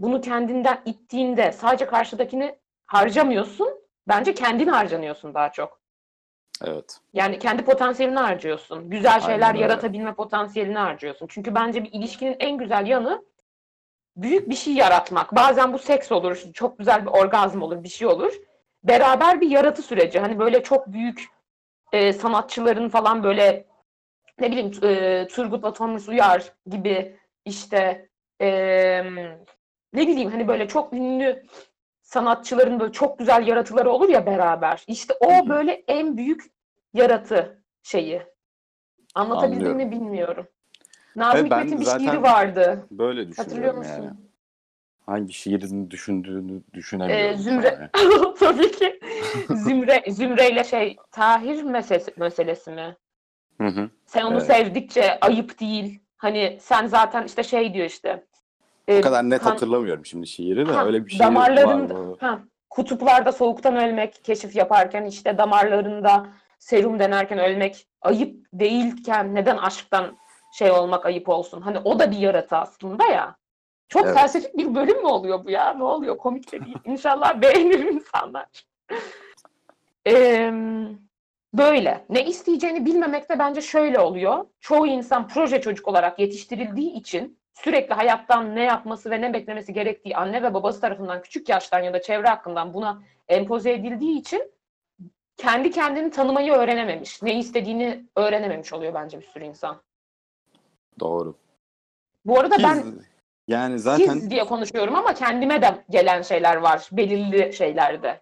bunu 0.02 0.20
kendinden 0.20 0.82
ittiğinde 0.84 1.52
sadece 1.52 1.86
karşıdakini 1.86 2.58
harcamıyorsun. 2.86 3.68
Bence 4.08 4.34
kendini 4.34 4.70
harcanıyorsun 4.70 5.34
daha 5.34 5.52
çok. 5.52 5.80
Evet. 6.64 7.00
Yani 7.12 7.38
kendi 7.38 7.64
potansiyelini 7.64 8.18
harcıyorsun. 8.18 8.90
Güzel 8.90 9.20
şeyler 9.20 9.46
Aynen 9.46 9.54
öyle. 9.54 9.62
yaratabilme 9.62 10.14
potansiyelini 10.14 10.78
harcıyorsun. 10.78 11.26
Çünkü 11.26 11.54
bence 11.54 11.84
bir 11.84 11.92
ilişkinin 11.92 12.36
en 12.40 12.58
güzel 12.58 12.86
yanı 12.86 13.24
büyük 14.16 14.48
bir 14.48 14.54
şey 14.54 14.74
yaratmak. 14.74 15.34
Bazen 15.34 15.72
bu 15.72 15.78
seks 15.78 16.12
olur, 16.12 16.42
çok 16.54 16.78
güzel 16.78 17.02
bir 17.02 17.10
orgazm 17.10 17.62
olur, 17.62 17.84
bir 17.84 17.88
şey 17.88 18.08
olur. 18.08 18.32
Beraber 18.84 19.40
bir 19.40 19.50
yaratı 19.50 19.82
süreci. 19.82 20.18
Hani 20.18 20.38
böyle 20.38 20.62
çok 20.62 20.86
büyük 20.92 21.28
e, 21.92 22.12
sanatçıların 22.12 22.88
falan 22.88 23.22
böyle 23.22 23.66
ne 24.38 24.50
bileyim 24.50 24.72
e, 24.82 25.26
Turgut'la 25.28 25.72
Thomas 25.72 26.08
Uyar 26.08 26.52
gibi 26.66 27.16
işte 27.44 28.08
e, 28.40 29.02
ne 29.92 30.09
bileyim 30.09 30.31
hani 30.31 30.48
böyle 30.48 30.68
çok 30.68 30.92
ünlü 30.92 31.42
sanatçıların 32.02 32.81
böyle 32.81 32.92
çok 32.92 33.18
güzel 33.18 33.46
yaratıları 33.46 33.90
olur 33.90 34.09
ya 34.09 34.26
beraber. 34.26 34.85
İşte 34.87 35.14
o 35.20 35.48
böyle 35.48 35.85
en 35.88 36.16
büyük 36.16 36.42
yaratı 36.94 37.62
şeyi. 37.83 38.22
Anlatabildim 39.14 39.62
mi 39.62 39.70
Anlıyorum. 39.70 39.90
bilmiyorum. 39.90 40.46
Nazım 41.16 41.40
Evet, 41.40 41.52
Hikmet'in 41.52 41.81
bir 41.81 41.87
şiiri 41.87 42.22
vardı. 42.22 42.87
Böyle 42.90 43.24
Hatırlıyor 43.37 43.74
musun? 43.74 43.92
yani. 44.02 44.11
Hangi 45.07 45.33
şiirini 45.33 45.90
düşündüğünü 45.90 46.62
düşünemiyorum. 46.72 47.35
Ee, 47.35 47.37
Zümre 47.37 47.70
an 47.70 47.81
yani. 47.81 48.35
tabii 48.38 48.72
ki 48.72 49.00
Zümre 49.50 50.02
Zümre 50.09 50.50
ile 50.50 50.64
şey 50.64 50.96
Tahir 51.11 51.62
meselesi, 51.62 52.12
meselesi 52.16 52.70
mi? 52.70 52.96
Hı 53.61 53.66
hı. 53.66 53.90
Sen 54.07 54.22
onu 54.24 54.35
Evet. 54.35 54.46
sevdikçe 54.46 55.20
ayıp 55.20 55.61
değil. 55.61 56.00
Hani 56.16 56.59
sen 56.61 56.87
zaten 56.87 57.24
işte 57.24 57.42
şey 57.42 57.74
diyor 57.74 57.87
işte. 57.87 58.26
O 58.88 58.92
e, 58.92 59.00
kadar 59.00 59.30
net 59.30 59.42
kan- 59.42 59.50
hatırlamıyorum 59.50 60.06
şimdi 60.06 60.26
şiiri 60.26 60.68
de 60.68 60.72
Ha, 60.72 60.86
öyle 60.86 61.06
bir 61.06 61.10
şey 61.10 61.20
damarların 61.20 61.90
var. 61.90 61.90
bu. 61.90 62.16
ha, 62.20 62.38
kutuplarda 62.70 63.32
soğuktan 63.32 63.76
ölmek, 63.76 64.24
keşif 64.24 64.56
yaparken 64.56 65.04
işte 65.04 65.38
damarlarında 65.38 66.26
serum 66.58 66.98
denerken 66.98 67.38
ölmek 67.38 67.86
ayıp 68.02 68.46
değilken 68.52 69.34
neden 69.34 69.56
aşktan 69.56 70.16
şey 70.58 70.70
olmak 70.70 71.06
ayıp 71.06 71.28
olsun? 71.28 71.60
Hani 71.60 71.78
o 71.78 71.98
da 71.98 72.10
bir 72.10 72.16
yaratı 72.16 72.56
aslında 72.56 73.06
ya. 73.06 73.36
Çok 73.88 74.04
Evet. 74.04 74.14
felsefik 74.14 74.56
bir 74.58 74.74
bölüm 74.74 75.00
mü 75.02 75.06
oluyor 75.08 75.44
bu 75.44 75.50
ya? 75.50 75.74
Ne 75.74 75.84
oluyor? 75.84 76.18
Komik 76.18 76.52
de 76.52 76.64
değil. 76.64 76.78
İnşallah 76.84 77.40
beğenir 77.42 77.78
insanlar. 77.84 78.46
Ee, 80.06 80.52
böyle. 81.54 82.04
Ne 82.08 82.24
isteyeceğini 82.24 82.86
bilmemek 82.86 83.30
de 83.30 83.38
bence 83.38 83.60
şöyle 83.60 83.98
oluyor. 83.98 84.46
Çoğu 84.60 84.86
insan 84.86 85.28
proje 85.28 85.60
çocuk 85.60 85.88
olarak 85.88 86.18
yetiştirildiği 86.18 86.92
için 86.92 87.38
sürekli 87.52 87.94
hayattan 87.94 88.54
ne 88.54 88.62
yapması 88.62 89.10
ve 89.10 89.20
ne 89.20 89.32
beklemesi 89.32 89.72
gerektiği 89.72 90.16
anne 90.16 90.42
ve 90.42 90.54
babası 90.54 90.80
tarafından 90.80 91.22
küçük 91.22 91.48
yaştan 91.48 91.80
ya 91.80 91.92
da 91.92 92.02
çevre 92.02 92.28
hakkından 92.28 92.74
buna 92.74 93.02
empoze 93.28 93.72
edildiği 93.72 94.20
için 94.20 94.52
kendi 95.36 95.70
kendini 95.70 96.10
tanımayı 96.10 96.52
öğrenememiş. 96.52 97.22
Ne 97.22 97.38
istediğini 97.38 98.04
öğrenememiş 98.16 98.72
oluyor 98.72 98.94
bence 98.94 99.20
bir 99.20 99.26
sürü 99.26 99.44
insan. 99.44 99.82
Doğru. 101.00 101.34
Bu 102.24 102.40
arada 102.40 102.56
Ki 102.56 102.62
ben 102.62 102.84
yani 103.48 103.78
zaten 103.78 104.14
siz 104.14 104.30
diye 104.30 104.44
konuşuyorum 104.44 104.94
ama 104.94 105.14
kendime 105.14 105.62
de 105.62 105.84
gelen 105.90 106.22
şeyler 106.22 106.56
var 106.56 106.88
belirli 106.92 107.52
şeylerde. 107.52 108.20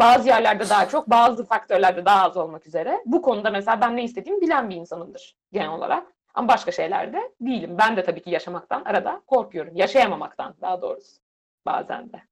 Bazı 0.00 0.28
yerlerde 0.28 0.68
daha 0.68 0.88
çok, 0.88 1.10
bazı 1.10 1.44
faktörlerde 1.44 2.04
daha 2.04 2.24
az 2.24 2.36
olmak 2.36 2.66
üzere. 2.66 3.02
Bu 3.06 3.22
konuda 3.22 3.50
mesela 3.50 3.80
ben 3.80 3.96
ne 3.96 4.04
istediğimi 4.04 4.40
bilen 4.40 4.70
bir 4.70 4.76
insanımdır 4.76 5.36
genel 5.52 5.70
olarak. 5.70 6.06
Ama 6.34 6.48
başka 6.48 6.72
şeylerde 6.72 7.32
değilim. 7.40 7.76
Ben 7.78 7.96
de 7.96 8.02
tabii 8.02 8.22
ki 8.22 8.30
yaşamaktan 8.30 8.82
arada 8.84 9.22
korkuyorum. 9.26 9.76
Yaşayamamaktan 9.76 10.54
daha 10.60 10.82
doğrusu 10.82 11.16
bazen 11.66 12.12
de. 12.12 12.22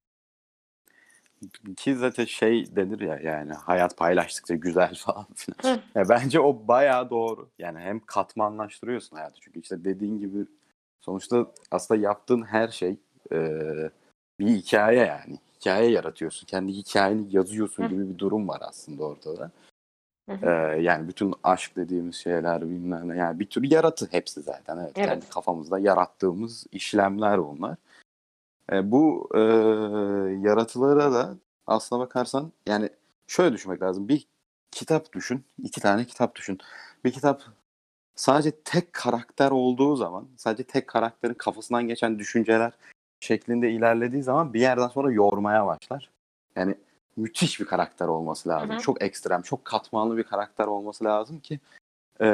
ki 1.76 1.96
zaten 1.96 2.24
şey 2.24 2.76
denir 2.76 3.00
ya 3.00 3.18
yani 3.22 3.52
hayat 3.52 3.96
paylaştıkça 3.96 4.54
güzel 4.54 4.94
falan 5.06 5.26
filan. 5.34 5.76
Hı. 5.76 5.80
Ya 5.94 6.08
bence 6.08 6.40
o 6.40 6.68
bayağı 6.68 7.10
doğru. 7.10 7.50
Yani 7.58 7.78
hem 7.78 8.00
katmanlaştırıyorsun 8.00 9.16
hayatı. 9.16 9.40
Çünkü 9.40 9.60
işte 9.60 9.84
dediğin 9.84 10.18
gibi 10.18 10.46
sonuçta 11.00 11.46
aslında 11.70 12.00
yaptığın 12.00 12.42
her 12.42 12.68
şey 12.68 12.96
e, 13.32 13.38
bir 14.40 14.46
hikaye 14.46 15.06
yani. 15.06 15.38
Hikaye 15.60 15.90
yaratıyorsun. 15.90 16.46
Kendi 16.46 16.72
hikayeni 16.72 17.26
yazıyorsun 17.36 17.84
Hı. 17.84 17.88
gibi 17.88 18.08
bir 18.08 18.18
durum 18.18 18.48
var 18.48 18.60
aslında 18.62 19.04
ortada. 19.04 19.50
Hı 20.28 20.34
hı. 20.34 20.46
Ee, 20.46 20.82
yani 20.82 21.08
bütün 21.08 21.34
aşk 21.42 21.76
dediğimiz 21.76 22.14
şeyler 22.16 22.62
bilmem 22.62 23.08
ne. 23.08 23.16
Yani 23.16 23.40
bir 23.40 23.46
tür 23.46 23.70
yaratı 23.70 24.08
hepsi 24.10 24.42
zaten. 24.42 24.76
Evet, 24.76 24.92
Evet. 24.96 25.08
Kendi 25.08 25.28
kafamızda 25.28 25.78
yarattığımız 25.78 26.66
işlemler 26.72 27.38
bunlar. 27.44 27.76
Ee, 28.72 28.90
bu 28.90 29.28
e, 29.34 29.38
yaratılara 30.48 31.12
da 31.12 31.34
aslına 31.66 32.00
bakarsan 32.00 32.52
yani 32.66 32.90
şöyle 33.26 33.54
düşünmek 33.54 33.82
lazım. 33.82 34.08
Bir 34.08 34.26
kitap 34.70 35.12
düşün. 35.12 35.44
iki 35.62 35.80
tane 35.80 36.04
kitap 36.04 36.34
düşün. 36.34 36.58
Bir 37.04 37.12
kitap 37.12 37.42
sadece 38.16 38.50
tek 38.50 38.92
karakter 38.92 39.50
olduğu 39.50 39.96
zaman 39.96 40.28
sadece 40.36 40.64
tek 40.64 40.88
karakterin 40.88 41.34
kafasından 41.34 41.88
geçen 41.88 42.18
düşünceler 42.18 42.72
şeklinde 43.20 43.70
ilerlediği 43.70 44.22
zaman 44.22 44.54
bir 44.54 44.60
yerden 44.60 44.88
sonra 44.88 45.12
yormaya 45.12 45.66
başlar. 45.66 46.10
Yani 46.56 46.74
müthiş 47.16 47.60
bir 47.60 47.64
karakter 47.64 48.08
olması 48.08 48.48
lazım. 48.48 48.70
Hı 48.70 48.74
hı. 48.74 48.78
Çok 48.78 49.02
ekstrem, 49.02 49.42
çok 49.42 49.64
katmanlı 49.64 50.16
bir 50.16 50.22
karakter 50.22 50.66
olması 50.66 51.04
lazım 51.04 51.40
ki 51.40 51.60
e, 52.20 52.26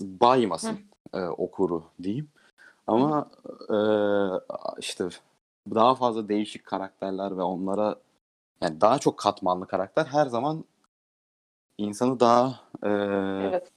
baymasın 0.00 0.80
e, 1.14 1.20
okuru 1.20 1.84
diyeyim. 2.02 2.28
Ama 2.86 3.30
e, 3.70 3.78
işte 4.78 5.08
daha 5.74 5.94
fazla 5.94 6.28
değişik 6.28 6.66
karakterler 6.66 7.36
ve 7.36 7.42
onlara 7.42 7.96
yani 8.60 8.80
daha 8.80 8.98
çok 8.98 9.18
katmanlı 9.18 9.66
karakter 9.66 10.04
her 10.04 10.26
zaman 10.26 10.64
insanı 11.78 12.20
daha 12.20 12.60
e, 12.82 12.88
Evet. 13.48 13.70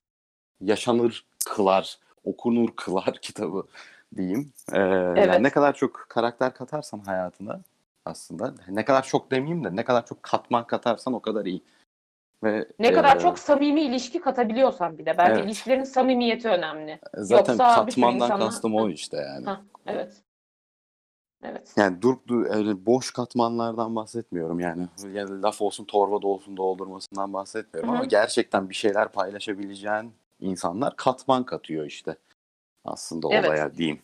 yaşanır 0.61 1.25
kılar, 1.45 1.99
okunur 2.23 2.69
kılar 2.75 3.17
kitabı 3.21 3.67
diyeyim. 4.15 4.53
E, 4.73 4.77
Evet. 4.79 5.27
Yani 5.27 5.43
ne 5.43 5.49
kadar 5.49 5.73
çok 5.73 6.05
karakter 6.09 6.53
katarsan 6.53 6.99
hayatına 6.99 7.59
aslında 8.05 8.53
ne 8.69 8.85
kadar 8.85 9.03
çok 9.03 9.31
demeyeyim 9.31 9.63
de 9.63 9.75
ne 9.75 9.83
kadar 9.83 10.05
çok 10.05 10.23
katman 10.23 10.67
katarsan 10.67 11.13
o 11.13 11.19
kadar 11.19 11.45
iyi. 11.45 11.61
Ve 12.43 12.67
Ne 12.79 12.93
kadar 12.93 13.15
e, 13.15 13.19
çok 13.19 13.39
samimi 13.39 13.81
ilişki 13.81 14.21
katabiliyorsan 14.21 14.97
bir 14.97 15.05
de. 15.05 15.17
Bence 15.17 15.31
Evet. 15.33 15.45
ilişkilerin 15.45 15.83
samimiyeti 15.83 16.49
önemli. 16.49 16.99
zaten 17.13 17.53
yoksa 17.53 17.75
katmandan 17.75 18.29
insanla- 18.29 18.45
kastım 18.45 18.75
o 18.75 18.89
işte 18.89 19.17
yani. 19.17 19.45
Ha, 19.45 19.61
evet. 19.87 20.13
Evet. 21.43 21.73
Yani 21.77 22.01
durup 22.01 22.27
du- 22.29 22.55
öyle 22.55 22.85
boş 22.85 23.11
katmanlardan 23.13 23.95
bahsetmiyorum 23.95 24.59
yani. 24.59 24.87
yani 25.13 25.41
laf 25.41 25.61
olsun 25.61 25.85
torba 25.85 26.15
olsun 26.27 26.57
doldurmasından 26.57 27.33
bahsetmiyorum 27.33 27.89
Hı 27.89 27.93
hı. 27.93 27.97
ama 27.97 28.05
gerçekten 28.05 28.69
bir 28.69 28.75
şeyler 28.75 29.11
paylaşabileceğin 29.11 30.13
insanlar 30.39 30.95
katman 30.95 31.43
katıyor 31.43 31.85
işte 31.85 32.15
aslında 32.89 33.27
Evet. 33.31 33.49
olaya 33.49 33.75
diyeyim. 33.75 34.01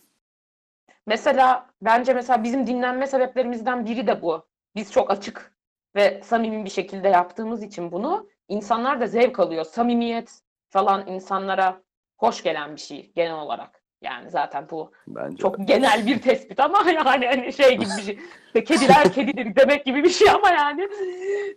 Mesela 1.06 1.66
bence 1.82 2.14
mesela 2.14 2.42
bizim 2.44 2.66
dinlenme 2.66 3.06
sebeplerimizden 3.06 3.86
biri 3.86 4.06
de 4.06 4.22
bu. 4.22 4.46
Biz 4.74 4.92
çok 4.92 5.10
açık 5.10 5.52
ve 5.96 6.20
samimi 6.24 6.64
bir 6.64 6.70
şekilde 6.70 7.08
yaptığımız 7.08 7.62
için 7.62 7.92
bunu 7.92 8.28
insanlar 8.48 9.00
da 9.00 9.06
zevk 9.06 9.40
alıyor. 9.40 9.64
Samimiyet 9.64 10.40
falan 10.70 11.06
insanlara 11.06 11.80
hoş 12.18 12.42
gelen 12.42 12.76
bir 12.76 12.80
şey 12.80 13.12
genel 13.14 13.34
olarak. 13.34 13.82
Yani 14.02 14.30
zaten 14.30 14.66
bu 14.70 14.92
Bence 15.06 15.36
de. 15.38 15.42
çok 15.42 15.68
genel 15.68 16.06
bir 16.06 16.22
tespit 16.22 16.60
ama 16.60 16.90
yani 16.90 17.26
hani 17.26 17.52
şey 17.52 17.72
gibi 17.72 17.96
bir 17.96 18.02
şey. 18.02 18.18
İşte 18.46 18.64
kediler 18.64 19.12
kedidir 19.12 19.56
demek 19.56 19.84
gibi 19.84 20.04
bir 20.04 20.10
şey 20.10 20.30
ama 20.30 20.50
yani 20.50 20.88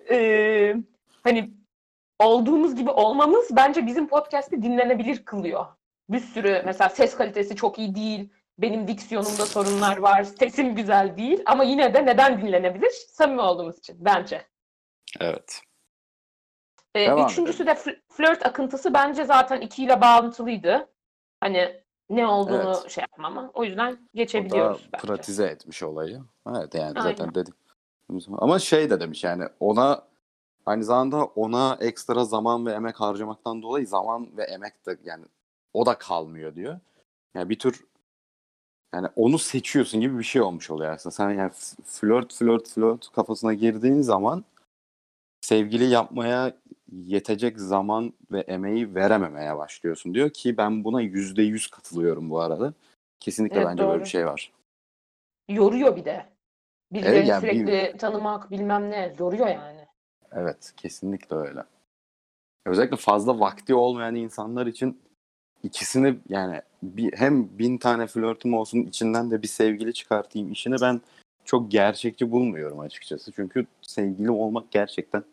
eee, 0.09 0.75
hani 1.23 1.51
olduğumuz 2.19 2.75
gibi 2.75 2.89
olmamız 2.89 3.55
bence 3.55 3.85
bizim 3.85 4.07
podcast'i 4.07 4.61
dinlenebilir 4.63 5.25
kılıyor. 5.25 5.65
Bir 6.09 6.19
sürü 6.19 6.61
mesela 6.65 6.89
ses 6.89 7.15
kalitesi 7.17 7.55
çok 7.55 7.79
iyi 7.79 7.95
değil. 7.95 8.29
Benim 8.57 8.87
diksiyonumda 8.87 9.45
sorunlar 9.45 9.97
var. 9.97 10.23
Sesim 10.23 10.75
güzel 10.75 11.17
değil. 11.17 11.43
Ama 11.45 11.63
yine 11.63 11.93
de 11.93 12.05
neden 12.05 12.41
dinlenebilir? 12.41 12.91
Samimi 13.11 13.41
olduğumuz 13.41 13.77
için 13.77 13.97
bence. 13.99 14.45
Evet. 15.19 15.61
Ee, 16.95 17.05
Devam 17.05 17.25
üçüncüsü 17.27 17.65
de 17.67 17.71
fl- 17.71 17.99
flört 18.09 18.45
akıntısı 18.45 18.93
bence 18.93 19.25
zaten 19.25 19.61
ikiyle 19.61 20.01
bağlantılıydı. 20.01 20.89
Hani 21.41 21.81
ne 22.09 22.27
olduğunu 22.27 22.73
Evet. 22.81 22.89
şey 22.91 23.01
yapmam 23.01 23.37
ama 23.37 23.51
o 23.53 23.63
yüzden 23.63 23.91
O 23.91 23.95
da 23.95 23.99
geçebiliyoruz 24.13 24.89
bence. 24.93 25.07
pratize 25.07 25.45
etmiş 25.45 25.83
olayı. 25.83 26.21
Evet 26.49 26.73
yani 26.75 26.85
Aynen. 26.99 27.01
zaten 27.01 27.35
dedik. 27.35 27.53
Ama 28.37 28.59
şey 28.59 28.89
de 28.89 28.99
demiş 28.99 29.23
yani 29.23 29.43
ona 29.59 30.03
aynı 30.65 30.83
zamanda 30.83 31.23
ona 31.23 31.77
ekstra 31.81 32.23
zaman 32.25 32.65
ve 32.65 32.71
emek 32.71 32.99
harcamaktan 32.99 33.61
dolayı 33.61 33.87
zaman 33.87 34.37
ve 34.37 34.43
emek 34.43 34.85
de 34.85 34.97
yani 35.03 35.25
o 35.73 35.85
da 35.85 35.97
kalmıyor 35.97 36.55
diyor. 36.55 36.79
Yani 37.35 37.49
bir 37.49 37.59
tür 37.59 37.85
yani 38.93 39.07
onu 39.15 39.39
seçiyorsun 39.39 40.01
gibi 40.01 40.19
bir 40.19 40.23
şey 40.23 40.41
olmuş 40.41 40.71
oluyor 40.71 40.91
aslında. 40.91 41.13
Sen 41.13 41.29
yani 41.29 41.51
flört 41.85 42.33
flört 42.33 42.69
flört 42.69 43.11
kafasına 43.11 43.53
girdiğin 43.53 44.01
zaman 44.01 44.43
sevgili 45.41 45.85
yapmaya 45.85 46.53
yetecek 46.91 47.59
zaman 47.59 48.13
ve 48.31 48.39
emeği 48.39 48.95
verememeye 48.95 49.57
başlıyorsun 49.57 50.13
diyor 50.13 50.29
ki 50.29 50.57
ben 50.57 50.83
buna 50.83 51.01
yüzde 51.01 51.41
yüz 51.41 51.67
katılıyorum 51.67 52.29
bu 52.29 52.39
arada. 52.39 52.73
Kesinlikle 53.19 53.57
Evet, 53.57 53.67
bence 53.67 53.83
böyle 53.83 53.93
doğru. 53.93 54.03
bir 54.03 54.09
şey 54.09 54.25
var. 54.25 54.51
Yoruyor 55.49 55.95
bir 55.95 56.05
de. 56.05 56.25
Birilerini 56.91 57.17
Evet, 57.17 57.27
yani 57.27 57.41
sürekli 57.41 57.97
tanımak 57.97 58.51
bilmem 58.51 58.91
ne 58.91 59.15
yoruyor 59.19 59.47
yani. 59.47 59.85
Evet, 60.31 60.73
kesinlikle 60.77 61.35
öyle. 61.35 61.63
Özellikle 62.65 62.97
fazla 62.97 63.39
vakti 63.39 63.75
olmayan 63.75 64.15
insanlar 64.15 64.67
için 64.67 65.01
ikisini 65.63 66.15
yani 66.29 66.61
bir, 66.83 67.13
hem 67.17 67.59
bin 67.59 67.77
tane 67.77 68.07
flörtüm 68.07 68.53
olsun 68.53 68.79
içinden 68.79 69.31
de 69.31 69.41
bir 69.41 69.47
sevgili 69.47 69.93
çıkartayım 69.93 70.51
işini 70.51 70.75
ben 70.81 71.01
çok 71.45 71.71
gerçekçi 71.71 72.31
bulmuyorum 72.31 72.79
açıkçası. 72.79 73.31
Çünkü 73.31 73.65
sevgili 73.81 74.31
olmak 74.31 74.71
gerçekten 74.71 75.23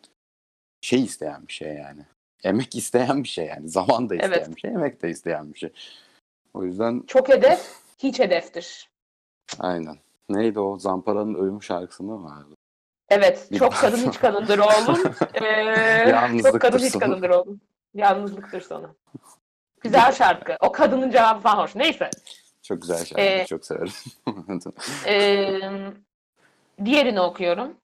şey 0.80 1.04
isteyen 1.04 1.48
bir 1.48 1.52
şey 1.52 1.74
yani. 1.74 2.00
Emek 2.44 2.74
isteyen 2.74 3.22
bir 3.22 3.28
şey 3.28 3.46
yani. 3.46 3.68
Zaman 3.68 4.10
da 4.10 4.14
isteyen 4.14 4.32
Evet. 4.32 4.56
bir 4.56 4.60
şey, 4.60 4.70
emek 4.70 5.02
de 5.02 5.10
isteyen 5.10 5.54
bir 5.54 5.58
şey. 5.58 5.72
O 6.54 6.64
yüzden 6.64 7.02
Çok 7.06 7.28
hedef 7.28 7.72
hiç 7.98 8.18
hedeftir. 8.18 8.88
aynen. 9.58 9.96
Neydi 10.28 10.60
o? 10.60 10.78
Zampara'nın 10.78 11.34
ölüm 11.34 11.62
şarkısında 11.62 12.12
mı 12.12 12.24
vardı? 12.24 12.54
Evet 13.08 13.48
Bir- 13.52 13.58
çok 13.58 13.72
kadın 13.72 14.08
hiç 14.08 14.18
kadındır 14.18 14.58
oğlum. 14.58 15.14
Ee, 15.34 16.42
çok 16.42 16.60
kadın 16.60 16.78
hiç 16.78 16.98
kadındır 16.98 17.30
oğlum. 17.30 17.60
Yalnızlıktır 17.94 18.60
sonu. 18.60 18.94
Güzel 19.82 20.12
şarkı. 20.12 20.56
O 20.60 20.72
kadının 20.72 21.10
cevabı 21.10 21.40
falan 21.40 21.56
hoş. 21.62 21.74
Neyse. 21.74 22.10
Çok 22.62 22.82
güzel 22.82 23.04
şarkı. 23.04 23.20
Ee, 23.20 23.46
çok 23.46 23.66
severim. 23.66 23.92
Ee, 25.06 25.60
diğerini 26.84 27.20
okuyorum. 27.20 27.76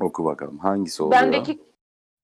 Oku 0.00 0.24
bakalım. 0.24 0.58
Hangisi 0.58 1.02
oluyor? 1.02 1.22
Bendeki 1.22 1.62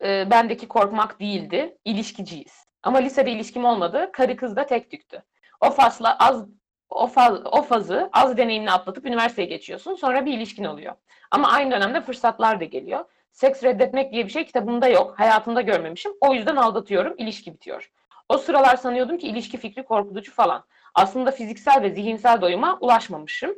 e, 0.04 0.30
bendeki 0.30 0.68
korkmak 0.68 1.20
değildi. 1.20 1.76
İlişkiciyiz. 1.84 2.64
Ama 2.82 2.98
lisede 2.98 3.30
ilişkim 3.30 3.64
olmadı. 3.64 4.10
Karı 4.12 4.36
kız 4.36 4.56
da 4.56 4.66
tek 4.66 4.90
tüktü. 4.90 5.22
O 5.60 5.70
fasla 5.70 6.16
az 6.18 6.44
o, 6.90 7.06
faz, 7.06 7.40
o 7.44 7.62
fazı 7.62 8.10
az 8.12 8.36
deneyimle 8.36 8.70
atlatıp 8.70 9.06
üniversiteye 9.06 9.48
geçiyorsun. 9.48 9.94
Sonra 9.94 10.26
bir 10.26 10.32
ilişkin 10.32 10.64
oluyor. 10.64 10.94
Ama 11.30 11.48
aynı 11.48 11.70
dönemde 11.70 12.00
fırsatlar 12.00 12.60
da 12.60 12.64
geliyor. 12.64 13.04
Seks 13.32 13.62
reddetmek 13.62 14.12
diye 14.12 14.24
bir 14.24 14.30
şey 14.30 14.46
kitabımda 14.46 14.88
yok. 14.88 15.18
Hayatımda 15.18 15.60
görmemişim. 15.60 16.12
O 16.20 16.34
yüzden 16.34 16.56
aldatıyorum. 16.56 17.14
ilişki 17.18 17.54
bitiyor. 17.54 17.90
O 18.30 18.38
sıralar 18.38 18.76
sanıyordum 18.76 19.18
ki 19.18 19.26
ilişki 19.28 19.58
fikri 19.58 19.84
korkutucu 19.84 20.32
falan. 20.32 20.64
Aslında 20.94 21.30
fiziksel 21.30 21.82
ve 21.82 21.90
zihinsel 21.90 22.40
doyuma 22.40 22.78
ulaşmamışım. 22.80 23.54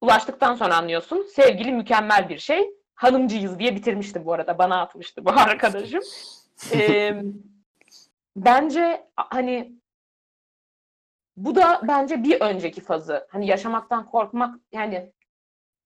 Ulaştıktan 0.00 0.54
sonra 0.54 0.76
anlıyorsun. 0.76 1.22
Sevgili 1.34 1.72
mükemmel 1.72 2.28
bir 2.28 2.38
şey. 2.38 2.70
Hanımcıyız 2.94 3.58
diye 3.58 3.76
bitirmişti 3.76 4.24
bu 4.24 4.32
arada. 4.32 4.58
Bana 4.58 4.80
atmıştı 4.80 5.24
bu 5.24 5.30
arkadaşım. 5.30 6.00
Ee, 6.72 7.22
bence 8.36 9.06
hani 9.16 9.72
bu 11.36 11.54
da 11.54 11.80
bence 11.82 12.24
bir 12.24 12.40
önceki 12.40 12.80
fazı. 12.80 13.26
Hani 13.30 13.46
yaşamaktan 13.46 14.06
korkmak 14.06 14.60
yani 14.72 15.12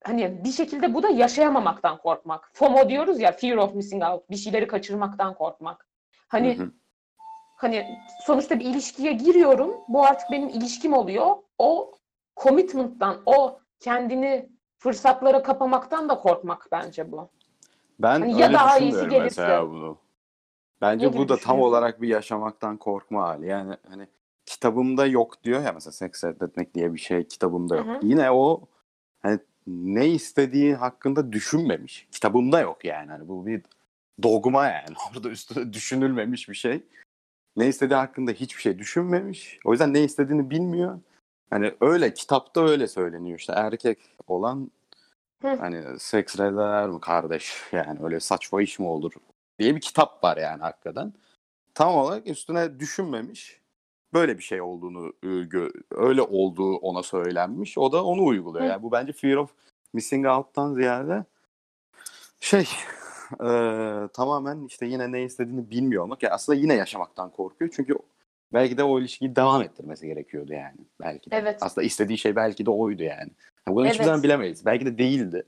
hani 0.05 0.45
bir 0.45 0.53
şekilde 0.53 0.95
bu 0.95 1.03
da 1.03 1.09
yaşayamamaktan 1.09 1.99
korkmak. 1.99 2.51
FOMO 2.53 2.89
diyoruz 2.89 3.21
ya 3.21 3.33
fear 3.33 3.57
of 3.57 3.75
missing 3.75 4.05
out. 4.05 4.31
Bir 4.31 4.37
şeyleri 4.37 4.67
kaçırmaktan 4.67 5.35
korkmak. 5.35 5.89
Hani 6.29 6.59
Hı 6.59 6.63
hı. 6.63 6.73
Hani 7.57 7.99
sonuçta 8.25 8.59
bir 8.59 8.65
ilişkiye 8.65 9.13
giriyorum. 9.13 9.75
Bu 9.89 10.05
artık 10.05 10.31
benim 10.31 10.49
ilişkim 10.49 10.93
oluyor. 10.93 11.37
O 11.59 11.93
commitment'tan, 12.37 13.17
o 13.27 13.61
kendini 13.81 14.49
fırsatlara 14.79 15.43
kapamaktan 15.43 16.09
da 16.09 16.19
korkmak 16.19 16.69
bence 16.73 17.13
bu. 17.13 17.29
Ben 17.99 18.21
Hani 18.21 18.35
öyle 18.35 18.43
ya 18.43 18.53
daha 18.53 18.79
iyisi 18.79 19.09
gelirse. 19.09 19.23
mesela 19.23 19.71
bunu. 19.71 19.99
Bence 20.81 21.07
Ne 21.07 21.17
bu 21.17 21.29
da 21.29 21.37
tam 21.37 21.61
olarak 21.61 22.03
bir 22.03 22.09
yaşamaktan 22.09 22.77
korkma 22.77 23.23
hali. 23.23 23.47
Yani 23.47 23.77
hani 23.89 24.07
kitabımda 24.47 25.07
yok 25.07 25.45
diyor 25.45 25.63
ya 25.63 25.73
mesela 25.73 25.93
seks 25.93 26.25
reddetmek 26.25 26.75
diye 26.75 26.95
bir 26.95 26.99
şey 26.99 27.25
kitabımda 27.29 27.77
yok. 27.77 27.87
Hı 27.87 27.91
hı. 27.93 27.99
Yine 28.03 28.31
o 28.31 28.61
hani 29.23 29.39
ne 29.67 30.09
istediği 30.09 30.75
hakkında 30.75 31.33
düşünmemiş. 31.33 32.09
Kitabımda 32.13 32.61
yok 32.61 32.85
yani. 32.85 33.11
Hani 33.11 33.29
bu 33.29 33.47
bir 33.47 33.63
dogma 34.23 34.67
yani. 34.67 34.97
Orada 35.13 35.29
üstüne 35.29 35.73
düşünülmemiş 35.73 36.49
bir 36.49 36.55
şey. 36.55 36.83
Ne 37.57 37.67
istediği 37.67 37.95
hakkında 37.95 38.31
hiçbir 38.31 38.63
şey 38.63 38.79
düşünmemiş. 38.79 39.59
O 39.65 39.73
yüzden 39.73 39.95
ne 39.95 40.05
istediğini 40.05 40.51
bilmiyor. 40.51 41.01
Hani 41.51 41.75
öyle 41.81 42.15
kitapta 42.15 42.69
öyle 42.69 42.89
söyleniyor 42.89 43.39
işte 43.39 43.53
erkek 43.57 43.99
olan 44.27 44.71
Hı. 45.43 45.49
hani 45.49 46.01
seks 46.01 46.39
reddeder 46.39 46.89
mi 46.89 47.01
kardeş 47.01 47.63
yani 47.73 47.99
öyle 48.03 48.21
saçma 48.21 48.63
iş 48.63 48.79
mi 48.79 48.87
olur 48.87 49.13
diye 49.59 49.77
bir 49.77 49.81
kitap 49.81 50.25
var 50.25 50.37
yani 50.37 50.63
hakikaten. 50.63 51.13
Tam 51.75 51.95
olarak 51.95 52.27
üstüne 52.27 52.81
düşünmemiş. 52.81 53.61
Böyle 54.13 54.39
bir 54.39 54.43
şey 54.43 54.61
olduğunu 54.61 55.13
gö- 55.23 55.83
öyle 55.91 56.23
olduğu 56.23 56.77
ona 56.77 57.03
söylenmiş. 57.03 57.79
O 57.79 57.93
da 57.93 58.05
onu 58.05 58.25
uyguluyor. 58.25 58.65
Hı. 58.65 58.69
Yani 58.69 58.83
bu 58.83 58.93
bence 58.93 59.13
fear 59.13 59.37
of 59.37 59.51
missing 59.93 60.27
out'tan 60.27 60.75
ziyade 60.75 61.25
şey 62.41 62.69
e, 63.41 63.49
tamamen 64.13 64.65
işte 64.65 64.87
yine 64.87 65.13
ne 65.13 65.23
istediğini 65.23 65.71
bilmiyor 65.71 66.03
olmak. 66.03 66.23
Yani 66.23 66.35
aslında 66.35 66.59
yine 66.59 66.75
yaşamaktan 66.75 67.31
korkuyor. 67.31 67.71
Çünkü 67.77 67.99
belki 68.53 68.79
de 68.79 68.85
o 68.85 69.01
ilişkiyi 69.01 69.37
devam 69.37 69.63
ettirmesi 69.63 70.07
gerekiyordu 70.07 70.53
yani. 70.53 70.79
Belki 71.01 71.31
de. 71.31 71.37
Evet. 71.37 71.59
Aslında 71.61 71.85
istediği 71.85 72.19
şey 72.19 72.37
belki 72.37 72.67
de 72.67 72.71
oydu 72.71 73.03
yani. 73.03 73.31
Yani 73.67 73.77
Bunu 73.77 73.87
hiçbir 73.87 73.97
Evet. 73.97 74.07
zaman 74.07 74.23
bilemeyiz. 74.23 74.67
Belki 74.67 74.87
de 74.87 74.99
değildi. 74.99 75.47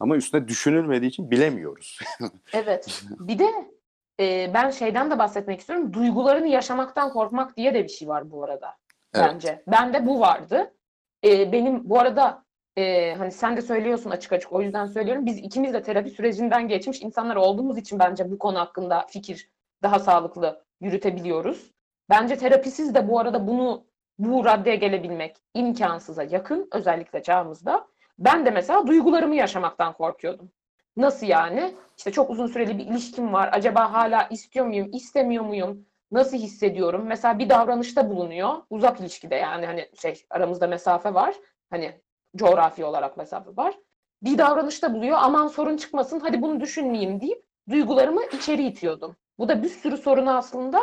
Ama 0.00 0.16
üstüne 0.16 0.48
düşünülmediği 0.48 1.10
için 1.10 1.30
bilemiyoruz. 1.30 1.98
Evet. 2.52 3.02
Bir 3.18 3.38
de 3.38 3.46
e, 4.20 4.50
ben 4.54 4.70
şeyden 4.70 5.10
de 5.10 5.18
bahsetmek 5.18 5.60
istiyorum. 5.60 5.92
Duygularını 5.92 6.46
yaşamaktan 6.46 7.12
korkmak 7.12 7.56
diye 7.56 7.74
de 7.74 7.84
bir 7.84 7.88
şey 7.88 8.08
var 8.08 8.30
bu 8.30 8.44
arada. 8.44 8.76
Evet. 9.14 9.26
Bence. 9.34 9.62
Bende 9.66 10.06
bu 10.06 10.20
vardı. 10.20 10.74
E, 11.24 11.52
benim 11.52 11.90
bu 11.90 11.98
arada 11.98 12.43
e, 12.76 13.14
hani 13.14 13.30
sen 13.32 13.56
de 13.56 13.62
söylüyorsun 13.62 14.10
açık 14.10 14.32
açık 14.32 14.52
o 14.52 14.62
yüzden 14.62 14.86
söylüyorum. 14.86 15.26
Biz 15.26 15.38
ikimiz 15.38 15.74
de 15.74 15.82
terapi 15.82 16.10
sürecinden 16.10 16.68
geçmiş 16.68 17.02
insanlar 17.02 17.36
olduğumuz 17.36 17.78
için 17.78 17.98
bence 17.98 18.30
bu 18.30 18.38
konu 18.38 18.58
hakkında 18.58 19.06
fikir 19.08 19.50
daha 19.82 19.98
sağlıklı 19.98 20.64
yürütebiliyoruz. 20.80 21.70
Bence 22.10 22.36
terapisiz 22.36 22.94
de 22.94 23.08
bu 23.08 23.18
arada 23.20 23.46
bunu 23.46 23.84
bu 24.18 24.44
raddeye 24.44 24.76
gelebilmek 24.76 25.36
imkansıza 25.54 26.22
yakın 26.22 26.68
özellikle 26.72 27.22
çağımızda. 27.22 27.86
Ben 28.18 28.46
de 28.46 28.50
mesela 28.50 28.86
duygularımı 28.86 29.34
yaşamaktan 29.34 29.92
korkuyordum. 29.92 30.50
Nasıl 30.96 31.26
yani? 31.26 31.74
İşte 31.98 32.12
çok 32.12 32.30
uzun 32.30 32.46
süreli 32.46 32.78
bir 32.78 32.86
ilişkim 32.86 33.32
var. 33.32 33.50
Acaba 33.52 33.92
hala 33.92 34.22
istiyor 34.30 34.66
muyum, 34.66 34.90
istemiyor 34.92 35.44
muyum? 35.44 35.86
Nasıl 36.12 36.36
hissediyorum? 36.36 37.04
Mesela 37.06 37.38
bir 37.38 37.48
davranışta 37.48 38.10
bulunuyor. 38.10 38.54
Uzak 38.70 39.00
ilişkide 39.00 39.34
yani 39.34 39.66
hani 39.66 39.88
şey 40.02 40.24
aramızda 40.30 40.66
mesafe 40.66 41.14
var. 41.14 41.34
Hani 41.70 42.00
coğrafi 42.36 42.84
olarak 42.84 43.16
mesafe 43.16 43.56
var. 43.56 43.74
Bir 44.22 44.38
davranışta 44.38 44.94
buluyor. 44.94 45.18
Aman 45.20 45.46
sorun 45.46 45.76
çıkmasın. 45.76 46.20
Hadi 46.20 46.42
bunu 46.42 46.60
düşünmeyeyim 46.60 47.20
deyip 47.20 47.44
duygularımı 47.70 48.22
içeri 48.24 48.66
itiyordum. 48.66 49.16
Bu 49.38 49.48
da 49.48 49.62
bir 49.62 49.68
sürü 49.68 49.96
sorunu 49.96 50.36
aslında 50.36 50.80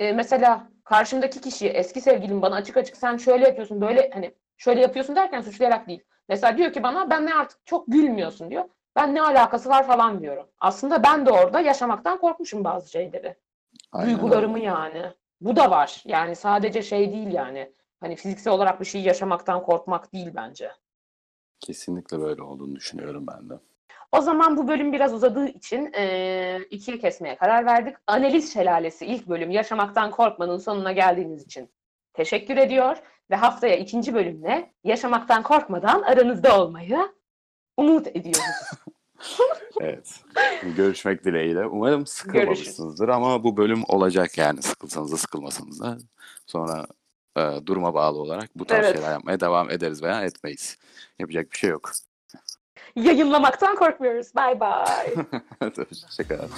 e, 0.00 0.12
mesela 0.12 0.68
karşımdaki 0.84 1.40
kişi 1.40 1.68
eski 1.68 2.00
sevgilim 2.00 2.42
bana 2.42 2.54
açık 2.54 2.76
açık 2.76 2.96
sen 2.96 3.16
şöyle 3.16 3.46
yapıyorsun 3.46 3.80
böyle 3.80 4.10
hani 4.14 4.34
şöyle 4.56 4.80
yapıyorsun 4.80 5.16
derken 5.16 5.40
suçlayarak 5.40 5.88
değil. 5.88 6.04
Mesela 6.28 6.58
diyor 6.58 6.72
ki 6.72 6.82
bana 6.82 7.10
ben 7.10 7.26
ne 7.26 7.34
artık 7.34 7.66
çok 7.66 7.86
gülmüyorsun 7.86 8.50
diyor. 8.50 8.64
Ben 8.96 9.14
ne 9.14 9.22
alakası 9.22 9.68
var 9.68 9.86
falan 9.86 10.20
diyorum. 10.20 10.46
Aslında 10.60 11.02
ben 11.02 11.26
de 11.26 11.30
orada 11.30 11.60
yaşamaktan 11.60 12.18
korkmuşum 12.18 12.64
bazı 12.64 12.90
şeyleri. 12.90 13.36
Aynen 13.92 14.10
Duygularımı 14.10 14.58
yani. 14.58 15.02
Bu 15.40 15.56
da 15.56 15.70
var. 15.70 16.02
Yani 16.04 16.36
sadece 16.36 16.82
şey 16.82 17.12
değil 17.12 17.32
yani. 17.32 17.72
Hani 18.00 18.16
fiziksel 18.16 18.52
olarak 18.52 18.80
bir 18.80 18.84
şeyi 18.86 19.04
yaşamaktan 19.04 19.62
korkmak 19.62 20.12
değil 20.12 20.30
bence. 20.34 20.70
Kesinlikle 21.60 22.20
böyle 22.20 22.42
olduğunu 22.42 22.76
düşünüyorum 22.76 23.26
ben 23.26 23.50
de. 23.50 23.54
O 24.12 24.20
zaman 24.20 24.56
bu 24.56 24.68
bölüm 24.68 24.92
biraz 24.92 25.14
uzadığı 25.14 25.46
için 25.48 25.92
eee, 25.94 26.66
ikiye 26.70 26.98
kesmeye 26.98 27.36
karar 27.36 27.66
verdik. 27.66 27.96
Analiz 28.06 28.52
Şelalesi 28.52 29.06
ilk 29.06 29.26
bölüm 29.28 29.50
Yaşamaktan 29.50 30.10
Korkmanın 30.10 30.58
sonuna 30.58 30.92
geldiğiniz 30.92 31.42
için 31.44 31.70
teşekkür 32.12 32.56
ediyor. 32.56 32.96
Ve 33.30 33.36
haftaya 33.36 33.76
ikinci 33.76 34.14
bölümle 34.14 34.72
Yaşamaktan 34.84 35.42
Korkmadan 35.42 36.02
aranızda 36.02 36.60
olmayı 36.62 36.98
umut 37.76 38.06
ediyoruz. 38.06 38.40
Evet. 39.80 40.20
Görüşmek 40.76 41.24
dileğiyle. 41.24 41.66
Umarım 41.66 42.06
sıkılmamışsınızdır 42.06 43.08
ama 43.08 43.44
bu 43.44 43.56
bölüm 43.56 43.82
olacak 43.88 44.38
yani 44.38 44.62
sıkılsanız 44.62 45.12
da 45.12 45.16
sıkılmasanız 45.16 45.80
da. 45.80 45.98
Sonra 46.46 46.86
e, 47.38 47.66
duruma 47.66 47.94
bağlı 47.94 48.18
olarak 48.18 48.50
bu 48.54 48.64
tarz 48.64 48.84
Evet. 48.84 48.96
şeyler 48.96 49.12
yapmaya 49.12 49.40
devam 49.40 49.70
ederiz 49.70 50.02
veya 50.02 50.22
etmeyiz. 50.22 50.78
Yapacak 51.18 51.52
bir 51.52 51.58
şey 51.58 51.70
yok. 51.70 51.92
Yayınlamaktan 52.96 53.76
korkmuyoruz. 53.76 54.34
Bay 54.34 54.60
bay. 54.60 55.14
Hoşçakalın. 55.62 56.50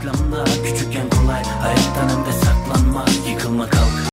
Reklamda 0.00 0.44
küçükken 0.44 1.10
kolay 1.10 1.42
Hayattan 1.44 2.08
hem 2.08 2.26
de 2.26 2.32
saklanmak 2.32 3.08
Yıkılma 3.28 3.70
kalk 3.70 4.09